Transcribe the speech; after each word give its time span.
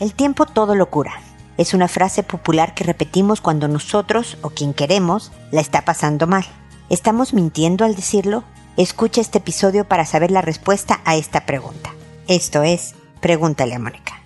El 0.00 0.14
tiempo 0.14 0.46
todo 0.46 0.74
lo 0.74 0.90
cura. 0.90 1.12
Es 1.56 1.72
una 1.72 1.86
frase 1.88 2.22
popular 2.22 2.74
que 2.74 2.84
repetimos 2.84 3.40
cuando 3.40 3.68
nosotros 3.68 4.38
o 4.42 4.50
quien 4.50 4.74
queremos 4.74 5.30
la 5.52 5.60
está 5.60 5.84
pasando 5.84 6.26
mal. 6.26 6.44
¿Estamos 6.90 7.32
mintiendo 7.32 7.84
al 7.84 7.94
decirlo? 7.94 8.42
Escucha 8.76 9.20
este 9.20 9.38
episodio 9.38 9.84
para 9.84 10.04
saber 10.04 10.32
la 10.32 10.42
respuesta 10.42 11.00
a 11.04 11.14
esta 11.14 11.46
pregunta. 11.46 11.94
Esto 12.26 12.64
es, 12.64 12.94
pregúntale 13.20 13.74
a 13.74 13.78
Mónica. 13.78 14.20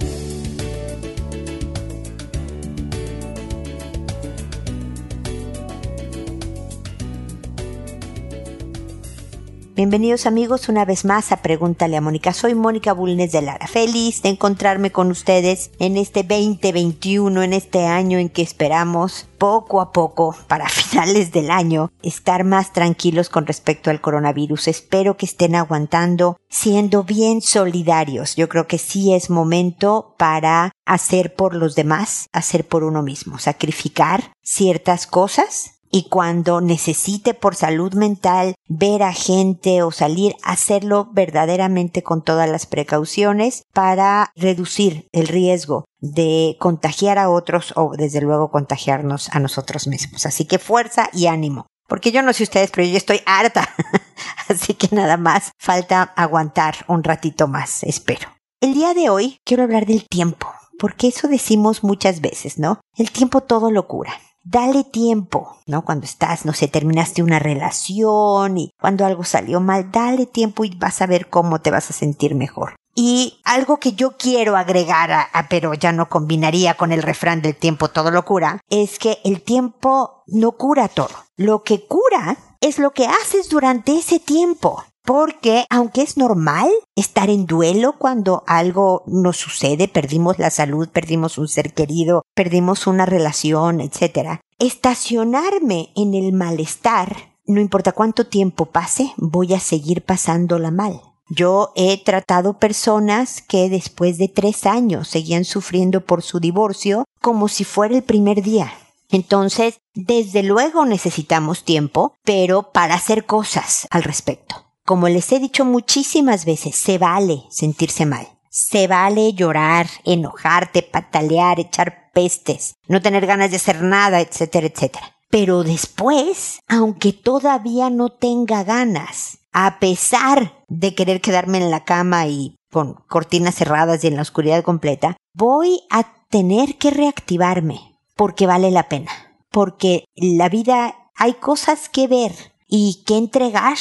Bienvenidos 9.79 10.27
amigos 10.27 10.69
una 10.69 10.85
vez 10.85 11.05
más 11.05 11.31
a 11.31 11.37
Pregúntale 11.37 11.97
a 11.97 12.01
Mónica. 12.01 12.33
Soy 12.33 12.57
Mónica 12.57 12.93
Bulnes 12.93 13.31
de 13.31 13.43
Lara. 13.43 13.69
Feliz 13.69 14.23
de 14.23 14.31
encontrarme 14.31 14.91
con 14.91 15.09
ustedes 15.09 15.71
en 15.79 15.97
este 15.97 16.25
2021, 16.25 17.45
en 17.45 17.53
este 17.53 17.87
año 17.87 18.19
en 18.19 18.29
que 18.29 18.43
esperamos 18.43 19.29
poco 19.39 19.81
a 19.81 19.93
poco, 19.93 20.35
para 20.49 20.69
finales 20.69 21.31
del 21.31 21.53
año, 21.53 21.93
estar 22.03 22.43
más 22.43 22.73
tranquilos 22.73 23.29
con 23.29 23.47
respecto 23.47 23.91
al 23.91 24.01
coronavirus. 24.01 24.67
Espero 24.67 25.17
que 25.17 25.27
estén 25.27 25.55
aguantando, 25.55 26.41
siendo 26.49 27.05
bien 27.05 27.41
solidarios. 27.41 28.35
Yo 28.35 28.49
creo 28.49 28.67
que 28.67 28.79
sí 28.79 29.15
es 29.15 29.31
momento 29.31 30.17
para 30.19 30.73
hacer 30.87 31.37
por 31.37 31.55
los 31.55 31.77
demás, 31.77 32.27
hacer 32.33 32.67
por 32.67 32.83
uno 32.83 33.05
mismo, 33.05 33.39
sacrificar 33.39 34.33
ciertas 34.43 35.07
cosas 35.07 35.78
y 35.91 36.09
cuando 36.09 36.61
necesite 36.61 37.35
por 37.35 37.55
salud 37.55 37.95
mental 37.95 38.55
ver 38.69 39.03
a 39.03 39.13
gente 39.13 39.83
o 39.83 39.91
salir, 39.91 40.35
hacerlo 40.43 41.09
verdaderamente 41.13 42.03
con 42.03 42.23
todas 42.23 42.49
las 42.49 42.67
precauciones 42.67 43.63
para 43.73 44.31
reducir 44.37 45.09
el 45.13 45.29
riesgo 45.29 45.85
de 46.01 46.57
contagiar 46.61 47.19
a 47.19 47.31
otros 47.31 47.73
o 47.77 47.93
desde 47.97 48.21
luego 48.21 48.51
contagiarnos 48.51 49.31
a 49.31 49.41
nosotros 49.41 49.87
mismos. 49.87 50.27
Así 50.27 50.45
que 50.45 50.59
fuerza 50.59 51.09
y 51.13 51.27
ánimo. 51.27 51.67
Porque 51.89 52.13
yo 52.13 52.23
no 52.23 52.35
sé 52.35 52.43
ustedes, 52.43 52.71
pero 52.71 52.87
yo 52.87 52.99
estoy 52.99 53.23
harta. 53.25 53.67
Así 54.49 54.75
que 54.75 54.95
nada 54.95 55.17
más 55.17 55.53
falta 55.59 56.03
aguantar 56.03 56.85
un 56.87 57.03
ratito 57.03 57.49
más, 57.49 57.83
espero. 57.83 58.29
El 58.61 58.75
día 58.75 58.93
de 58.93 59.09
hoy 59.09 59.39
quiero 59.45 59.63
hablar 59.63 59.87
del 59.87 60.07
tiempo, 60.07 60.49
porque 60.79 61.09
eso 61.09 61.29
decimos 61.29 61.83
muchas 61.83 62.21
veces, 62.21 62.59
¿no? 62.59 62.81
El 62.97 63.11
tiempo 63.11 63.41
todo 63.41 63.71
lo 63.71 63.87
cura 63.87 64.13
dale 64.51 64.85
tiempo, 64.85 65.59
¿no? 65.67 65.85
Cuando 65.85 66.07
estás, 66.07 66.45
no 66.45 66.53
sé, 66.53 66.69
terminaste 66.69 67.23
una 67.23 67.39
relación 67.39 68.59
y 68.59 68.73
cuando 68.81 69.05
algo 69.05 69.25
salió 69.25 69.61
mal, 69.61 69.91
dale 69.93 70.27
tiempo 70.27 70.65
y 70.65 70.75
vas 70.77 71.03
a 71.03 71.07
ver 71.07 71.29
cómo 71.29 71.61
te 71.61 71.71
vas 71.71 71.91
a 71.91 71.93
sentir 71.93 72.35
mejor. 72.35 72.75
Y 72.95 73.41
algo 73.45 73.79
que 73.79 73.93
yo 73.93 74.17
quiero 74.17 74.57
agregar, 74.57 75.13
a, 75.13 75.47
pero 75.49 75.73
ya 75.75 75.93
no 75.93 76.09
combinaría 76.09 76.75
con 76.75 76.91
el 76.91 77.03
refrán 77.03 77.43
del 77.43 77.55
tiempo 77.55 77.89
todo 77.89 78.11
lo 78.11 78.25
cura, 78.25 78.61
es 78.71 78.99
que 78.99 79.19
el 79.25 79.43
tiempo 79.43 80.25
no 80.27 80.53
cura 80.53 80.89
todo. 80.89 81.15
Lo 81.37 81.63
que 81.63 81.87
cura 81.87 82.37
es 82.61 82.79
lo 82.79 82.91
que 82.91 83.07
haces 83.07 83.49
durante 83.51 83.97
ese 83.97 84.19
tiempo 84.19 84.83
porque 85.09 85.65
aunque 85.71 86.03
es 86.03 86.19
normal 86.19 86.69
estar 86.95 87.31
en 87.31 87.47
duelo 87.47 87.95
cuando 87.97 88.45
algo 88.47 89.05
nos 89.07 89.39
sucede, 89.39 89.89
perdimos 89.89 90.39
la 90.39 90.51
salud, 90.51 90.87
perdimos 90.91 91.39
un 91.39 91.49
ser 91.49 91.73
querido, 91.73 92.25
perdimos 92.35 92.87
una 92.87 93.07
relación, 93.07 93.81
etc., 93.81 94.43
estacionarme 94.59 95.89
en 95.97 96.13
el 96.13 96.35
malestar, 96.35 97.33
no 97.47 97.59
importa 97.59 97.93
cuánto 97.93 98.27
tiempo 98.27 98.67
pase, 98.67 99.15
voy 99.17 99.55
a 99.55 99.61
seguir 99.61 100.03
pasándola 100.03 100.71
mal. 100.71 101.01
Yo 101.31 101.73
he 101.75 102.05
tratado 102.05 102.59
personas 102.59 103.41
que 103.41 103.71
después 103.71 104.19
de 104.19 104.29
tres 104.29 104.67
años 104.67 105.09
seguían 105.09 105.47
sufriendo 105.47 106.05
por 106.05 106.21
su 106.21 106.39
divorcio 106.39 107.07
como 107.23 107.49
si 107.49 107.65
fuera 107.65 107.97
el 107.97 108.03
primer 108.03 108.43
día. 108.43 108.71
Entonces, 109.09 109.81
desde 109.95 110.43
luego 110.43 110.85
necesitamos 110.85 111.65
tiempo, 111.65 112.13
pero 112.25 112.73
para 112.73 112.97
hacer 112.97 113.25
cosas 113.25 113.87
al 113.91 114.03
respecto. 114.03 114.68
Como 114.89 115.11
les 115.11 115.31
he 115.33 115.39
dicho 115.39 115.67
muchísimas 115.67 116.47
veces, 116.47 116.75
se 116.75 116.97
vale 116.97 117.43
sentirse 117.51 118.07
mal. 118.07 118.27
Se 118.49 118.87
vale 118.87 119.35
llorar, 119.35 119.87
enojarte, 120.07 120.83
patalear, 120.83 121.61
echar 121.61 122.11
pestes, 122.15 122.73
no 122.87 123.03
tener 123.03 123.27
ganas 123.27 123.51
de 123.51 123.57
hacer 123.57 123.83
nada, 123.83 124.23
etcétera, 124.23 124.67
etcétera. 124.67 125.15
Pero 125.29 125.63
después, 125.63 126.61
aunque 126.69 127.13
todavía 127.13 127.91
no 127.91 128.09
tenga 128.09 128.65
ganas, 128.65 129.41
a 129.53 129.79
pesar 129.79 130.65
de 130.69 130.95
querer 130.95 131.21
quedarme 131.21 131.59
en 131.59 131.71
la 131.71 131.85
cama 131.85 132.27
y 132.27 132.57
con 132.73 132.95
cortinas 133.09 133.57
cerradas 133.57 134.03
y 134.03 134.07
en 134.07 134.17
la 134.17 134.23
oscuridad 134.23 134.65
completa, 134.65 135.19
voy 135.35 135.83
a 135.91 136.07
tener 136.31 136.79
que 136.79 136.93
reactivarme 136.93 137.99
porque 138.17 138.47
vale 138.47 138.71
la 138.71 138.89
pena. 138.89 139.11
Porque 139.51 140.07
la 140.17 140.49
vida 140.49 141.11
hay 141.15 141.35
cosas 141.35 141.91
que 141.91 142.09
ver 142.09 142.33
y 142.67 143.03
que 143.05 143.19
entregar 143.19 143.77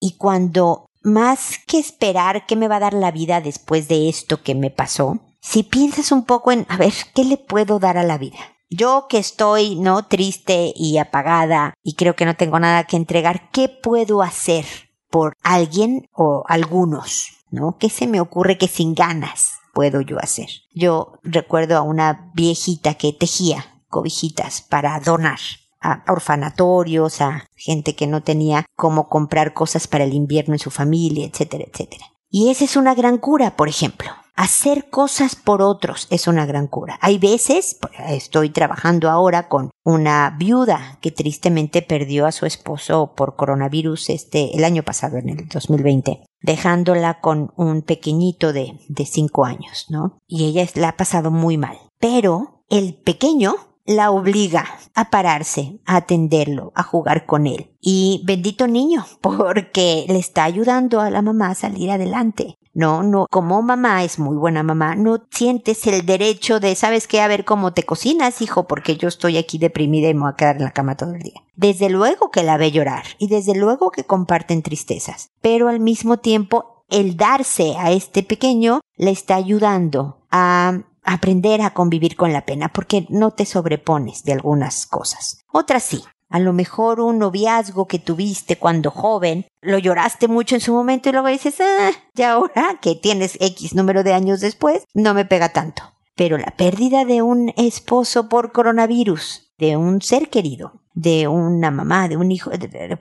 y 0.00 0.16
cuando 0.16 0.86
más 1.02 1.58
que 1.66 1.78
esperar 1.78 2.46
qué 2.46 2.56
me 2.56 2.68
va 2.68 2.76
a 2.76 2.80
dar 2.80 2.94
la 2.94 3.10
vida 3.10 3.40
después 3.40 3.88
de 3.88 4.08
esto 4.08 4.42
que 4.42 4.54
me 4.54 4.70
pasó, 4.70 5.20
si 5.40 5.62
piensas 5.62 6.12
un 6.12 6.24
poco 6.24 6.52
en, 6.52 6.66
a 6.68 6.76
ver, 6.76 6.92
¿qué 7.14 7.24
le 7.24 7.36
puedo 7.36 7.78
dar 7.78 7.96
a 7.96 8.02
la 8.02 8.18
vida? 8.18 8.38
Yo 8.68 9.06
que 9.08 9.18
estoy, 9.18 9.76
¿no? 9.76 10.06
Triste 10.06 10.72
y 10.76 10.98
apagada 10.98 11.74
y 11.82 11.94
creo 11.94 12.14
que 12.14 12.24
no 12.24 12.36
tengo 12.36 12.58
nada 12.58 12.84
que 12.84 12.96
entregar, 12.96 13.50
¿qué 13.50 13.68
puedo 13.68 14.22
hacer 14.22 14.64
por 15.10 15.34
alguien 15.42 16.08
o 16.12 16.44
algunos? 16.46 17.28
¿No? 17.50 17.78
¿Qué 17.78 17.90
se 17.90 18.06
me 18.06 18.20
ocurre 18.20 18.58
que 18.58 18.68
sin 18.68 18.94
ganas 18.94 19.54
puedo 19.74 20.00
yo 20.02 20.18
hacer? 20.20 20.48
Yo 20.72 21.14
recuerdo 21.24 21.76
a 21.76 21.82
una 21.82 22.30
viejita 22.34 22.94
que 22.94 23.12
tejía 23.12 23.82
cobijitas 23.88 24.62
para 24.62 25.00
donar 25.00 25.40
a 25.80 26.04
orfanatorios, 26.08 27.20
a 27.20 27.44
gente 27.56 27.94
que 27.94 28.06
no 28.06 28.22
tenía 28.22 28.66
cómo 28.76 29.08
comprar 29.08 29.54
cosas 29.54 29.86
para 29.86 30.04
el 30.04 30.14
invierno 30.14 30.54
en 30.54 30.58
su 30.58 30.70
familia, 30.70 31.26
etcétera, 31.26 31.64
etcétera. 31.70 32.06
Y 32.28 32.50
esa 32.50 32.64
es 32.64 32.76
una 32.76 32.94
gran 32.94 33.18
cura, 33.18 33.56
por 33.56 33.68
ejemplo. 33.68 34.10
Hacer 34.36 34.88
cosas 34.88 35.36
por 35.36 35.60
otros 35.60 36.06
es 36.10 36.26
una 36.26 36.46
gran 36.46 36.66
cura. 36.66 36.98
Hay 37.02 37.18
veces, 37.18 37.78
estoy 38.08 38.50
trabajando 38.50 39.10
ahora 39.10 39.48
con 39.48 39.70
una 39.84 40.34
viuda 40.38 40.98
que 41.02 41.10
tristemente 41.10 41.82
perdió 41.82 42.24
a 42.24 42.32
su 42.32 42.46
esposo 42.46 43.12
por 43.14 43.36
coronavirus 43.36 44.08
este, 44.08 44.56
el 44.56 44.64
año 44.64 44.82
pasado, 44.82 45.18
en 45.18 45.28
el 45.28 45.48
2020, 45.48 46.24
dejándola 46.40 47.20
con 47.20 47.52
un 47.56 47.82
pequeñito 47.82 48.54
de, 48.54 48.80
de 48.88 49.04
cinco 49.04 49.44
años, 49.44 49.86
¿no? 49.90 50.16
Y 50.26 50.46
ella 50.46 50.66
la 50.74 50.90
ha 50.90 50.96
pasado 50.96 51.30
muy 51.30 51.58
mal. 51.58 51.76
Pero 51.98 52.62
el 52.70 52.94
pequeño 52.94 53.56
la 53.90 54.12
obliga 54.12 54.66
a 54.94 55.10
pararse, 55.10 55.80
a 55.84 55.96
atenderlo, 55.96 56.72
a 56.76 56.84
jugar 56.84 57.26
con 57.26 57.48
él. 57.48 57.74
Y 57.80 58.22
bendito 58.24 58.68
niño, 58.68 59.04
porque 59.20 60.04
le 60.08 60.18
está 60.18 60.44
ayudando 60.44 61.00
a 61.00 61.10
la 61.10 61.22
mamá 61.22 61.50
a 61.50 61.54
salir 61.54 61.90
adelante. 61.90 62.56
No, 62.72 63.02
no, 63.02 63.26
como 63.28 63.60
mamá 63.62 64.04
es 64.04 64.20
muy 64.20 64.36
buena 64.36 64.62
mamá, 64.62 64.94
no 64.94 65.24
sientes 65.32 65.84
el 65.88 66.06
derecho 66.06 66.60
de, 66.60 66.76
¿sabes 66.76 67.08
qué? 67.08 67.20
A 67.20 67.26
ver 67.26 67.44
cómo 67.44 67.72
te 67.72 67.82
cocinas, 67.82 68.40
hijo, 68.42 68.68
porque 68.68 68.96
yo 68.96 69.08
estoy 69.08 69.38
aquí 69.38 69.58
deprimida 69.58 70.08
y 70.08 70.14
me 70.14 70.20
voy 70.20 70.30
a 70.30 70.36
quedar 70.36 70.56
en 70.58 70.62
la 70.62 70.70
cama 70.70 70.96
todo 70.96 71.12
el 71.14 71.22
día. 71.22 71.42
Desde 71.56 71.90
luego 71.90 72.30
que 72.30 72.44
la 72.44 72.58
ve 72.58 72.70
llorar 72.70 73.02
y 73.18 73.26
desde 73.26 73.56
luego 73.56 73.90
que 73.90 74.04
comparten 74.04 74.62
tristezas, 74.62 75.30
pero 75.42 75.68
al 75.68 75.80
mismo 75.80 76.18
tiempo 76.18 76.84
el 76.88 77.16
darse 77.16 77.74
a 77.76 77.90
este 77.90 78.22
pequeño 78.22 78.82
le 78.96 79.10
está 79.10 79.34
ayudando 79.34 80.20
a 80.30 80.84
aprender 81.04 81.62
a 81.62 81.74
convivir 81.74 82.16
con 82.16 82.32
la 82.32 82.44
pena 82.46 82.68
porque 82.68 83.06
no 83.08 83.32
te 83.32 83.46
sobrepones 83.46 84.24
de 84.24 84.32
algunas 84.32 84.86
cosas. 84.86 85.42
Otras 85.52 85.82
sí. 85.82 86.02
A 86.28 86.38
lo 86.38 86.52
mejor 86.52 87.00
un 87.00 87.18
noviazgo 87.18 87.88
que 87.88 87.98
tuviste 87.98 88.56
cuando 88.56 88.92
joven, 88.92 89.46
lo 89.60 89.78
lloraste 89.78 90.28
mucho 90.28 90.54
en 90.54 90.60
su 90.60 90.72
momento 90.72 91.08
y 91.08 91.12
luego 91.12 91.26
dices, 91.26 91.60
ah, 91.60 91.90
ya 92.14 92.32
ahora 92.32 92.78
que 92.80 92.94
tienes 92.94 93.36
X 93.40 93.74
número 93.74 94.04
de 94.04 94.14
años 94.14 94.40
después, 94.40 94.84
no 94.94 95.12
me 95.12 95.24
pega 95.24 95.48
tanto. 95.48 95.82
Pero 96.14 96.38
la 96.38 96.54
pérdida 96.56 97.04
de 97.04 97.22
un 97.22 97.52
esposo 97.56 98.28
por 98.28 98.52
coronavirus, 98.52 99.52
de 99.58 99.76
un 99.76 100.02
ser 100.02 100.30
querido, 100.30 100.80
de 100.94 101.26
una 101.26 101.70
mamá, 101.70 102.08
de 102.08 102.16
un 102.16 102.30
hijo, 102.30 102.50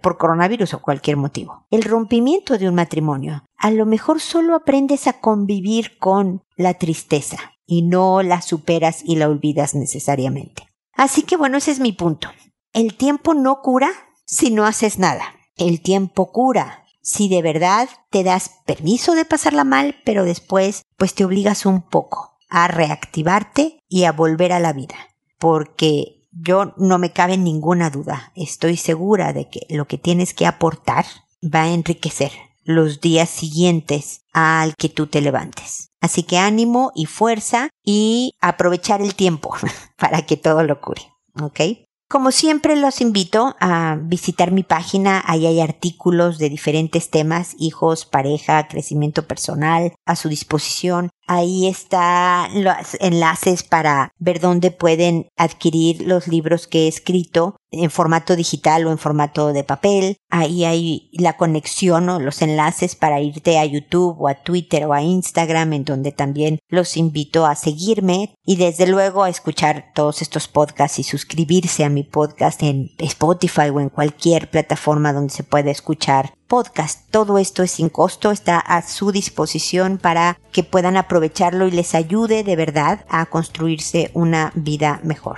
por 0.02 0.18
coronavirus 0.18 0.74
o 0.74 0.82
cualquier 0.82 1.18
motivo. 1.18 1.66
El 1.70 1.84
rompimiento 1.84 2.58
de 2.58 2.68
un 2.68 2.76
matrimonio. 2.76 3.44
A 3.58 3.72
lo 3.72 3.86
mejor 3.86 4.22
solo 4.22 4.56
aprendes 4.56 5.06
a 5.08 5.20
convivir 5.20 5.98
con 6.00 6.44
la 6.56 6.76
tristeza, 6.76 7.38
y 7.70 7.84
no 7.84 8.24
la 8.24 8.42
superas 8.42 9.04
y 9.06 9.16
la 9.16 9.30
olvidas 9.30 9.76
necesariamente. 9.76 10.68
Así 10.94 11.22
que 11.22 11.38
bueno, 11.38 11.58
ese 11.58 11.70
es 11.70 11.80
mi 11.80 11.94
punto. 11.94 12.30
El 12.74 12.96
tiempo 12.96 13.36
no 13.36 13.62
cura 13.62 13.92
si 14.26 14.50
no 14.50 14.66
haces 14.66 14.98
nada. 14.98 15.36
El 15.56 15.80
tiempo 15.80 16.32
cura 16.32 16.84
si 17.04 17.30
de 17.30 17.44
verdad 17.44 17.88
te 18.10 18.24
das 18.24 18.50
permiso 18.66 19.14
de 19.14 19.24
pasarla 19.24 19.64
mal, 19.64 19.98
pero 20.04 20.26
después 20.26 20.82
pues 20.98 21.14
te 21.14 21.24
obligas 21.24 21.68
un 21.68 21.84
poco 21.84 22.40
a 22.50 22.68
reactivarte 22.68 23.80
y 23.88 24.06
a 24.06 24.14
volver 24.14 24.52
a 24.52 24.60
la 24.60 24.74
vida. 24.74 24.96
Porque 25.38 26.28
yo 26.32 26.74
no 26.76 26.98
me 26.98 27.14
cabe 27.14 27.38
ninguna 27.38 27.92
duda, 27.92 28.32
estoy 28.36 28.78
segura 28.78 29.32
de 29.32 29.48
que 29.48 29.68
lo 29.70 29.86
que 29.86 30.00
tienes 30.00 30.34
que 30.34 30.48
aportar 30.48 31.06
va 31.44 31.64
a 31.64 31.72
enriquecer 31.72 32.32
los 32.70 33.02
días 33.02 33.30
siguientes 33.30 34.22
al 34.32 34.76
que 34.76 34.90
tú 34.90 35.08
te 35.08 35.22
levantes. 35.22 35.90
Así 36.02 36.22
que 36.22 36.38
ánimo 36.38 36.92
y 36.94 37.08
fuerza 37.08 37.70
y 37.84 38.36
aprovechar 38.42 39.02
el 39.02 39.16
tiempo 39.16 39.56
para 39.98 40.22
que 40.22 40.38
todo 40.38 40.64
lo 40.64 40.80
cure. 40.80 41.02
¿Ok? 41.42 41.60
Como 42.08 42.32
siempre 42.32 42.76
los 42.76 43.02
invito 43.02 43.56
a 43.60 43.98
visitar 44.02 44.52
mi 44.52 44.64
página, 44.64 45.24
ahí 45.26 45.46
hay 45.46 45.62
artículos 45.62 46.40
de 46.40 46.50
diferentes 46.50 47.10
temas, 47.10 47.56
hijos, 47.60 48.06
pareja, 48.06 48.68
crecimiento 48.68 49.28
personal, 49.28 49.94
a 50.06 50.16
su 50.16 50.28
disposición. 50.28 51.12
Ahí 51.32 51.68
están 51.68 52.64
los 52.64 52.98
enlaces 53.00 53.62
para 53.62 54.12
ver 54.18 54.40
dónde 54.40 54.72
pueden 54.72 55.28
adquirir 55.38 56.02
los 56.02 56.28
libros 56.28 56.66
que 56.66 56.86
he 56.86 56.88
escrito 56.88 57.56
en 57.70 57.92
formato 57.92 58.36
digital 58.36 58.88
o 58.88 58.92
en 58.92 58.98
formato 58.98 59.54
de 59.54 59.64
papel. 59.64 60.18
Ahí 60.32 60.66
hay 60.66 61.12
la 61.14 61.38
conexión 61.38 62.10
o 62.10 62.20
los 62.20 62.42
enlaces 62.42 62.96
para 62.96 63.22
irte 63.22 63.60
a 63.60 63.66
YouTube 63.66 64.16
o 64.20 64.28
a 64.28 64.42
Twitter 64.42 64.86
o 64.86 64.94
a 64.94 65.04
Instagram 65.04 65.74
en 65.74 65.86
donde 65.86 66.12
también 66.12 66.58
los 66.68 66.98
invito 66.98 67.46
a 67.46 67.54
seguirme 67.54 68.34
y 68.44 68.56
desde 68.56 68.88
luego 68.88 69.24
a 69.24 69.30
escuchar 69.30 69.92
todos 69.94 70.24
estos 70.24 70.48
podcasts 70.48 70.98
y 70.98 71.04
suscribirse 71.04 71.86
a 71.86 71.90
mi 71.90 72.02
podcast 72.02 72.64
en 72.64 72.90
Spotify 72.98 73.70
o 73.72 73.80
en 73.80 73.90
cualquier 73.90 74.50
plataforma 74.50 75.14
donde 75.14 75.32
se 75.32 75.44
pueda 75.44 75.70
escuchar 75.70 76.34
podcast. 76.50 77.10
Todo 77.12 77.38
esto 77.38 77.64
es 77.64 77.72
sin 77.72 77.88
costo, 77.88 78.32
está 78.32 78.60
a 78.60 78.82
su 78.82 79.14
disposición 79.14 79.98
para 79.98 80.38
que 80.52 80.64
puedan 80.64 80.98
aprovecharlo 80.98 81.68
y 81.68 81.72
les 81.72 81.96
ayude 81.96 82.44
de 82.44 82.56
verdad 82.58 83.06
a 83.08 83.28
construirse 83.28 84.12
una 84.14 84.52
vida 84.56 85.00
mejor. 85.04 85.38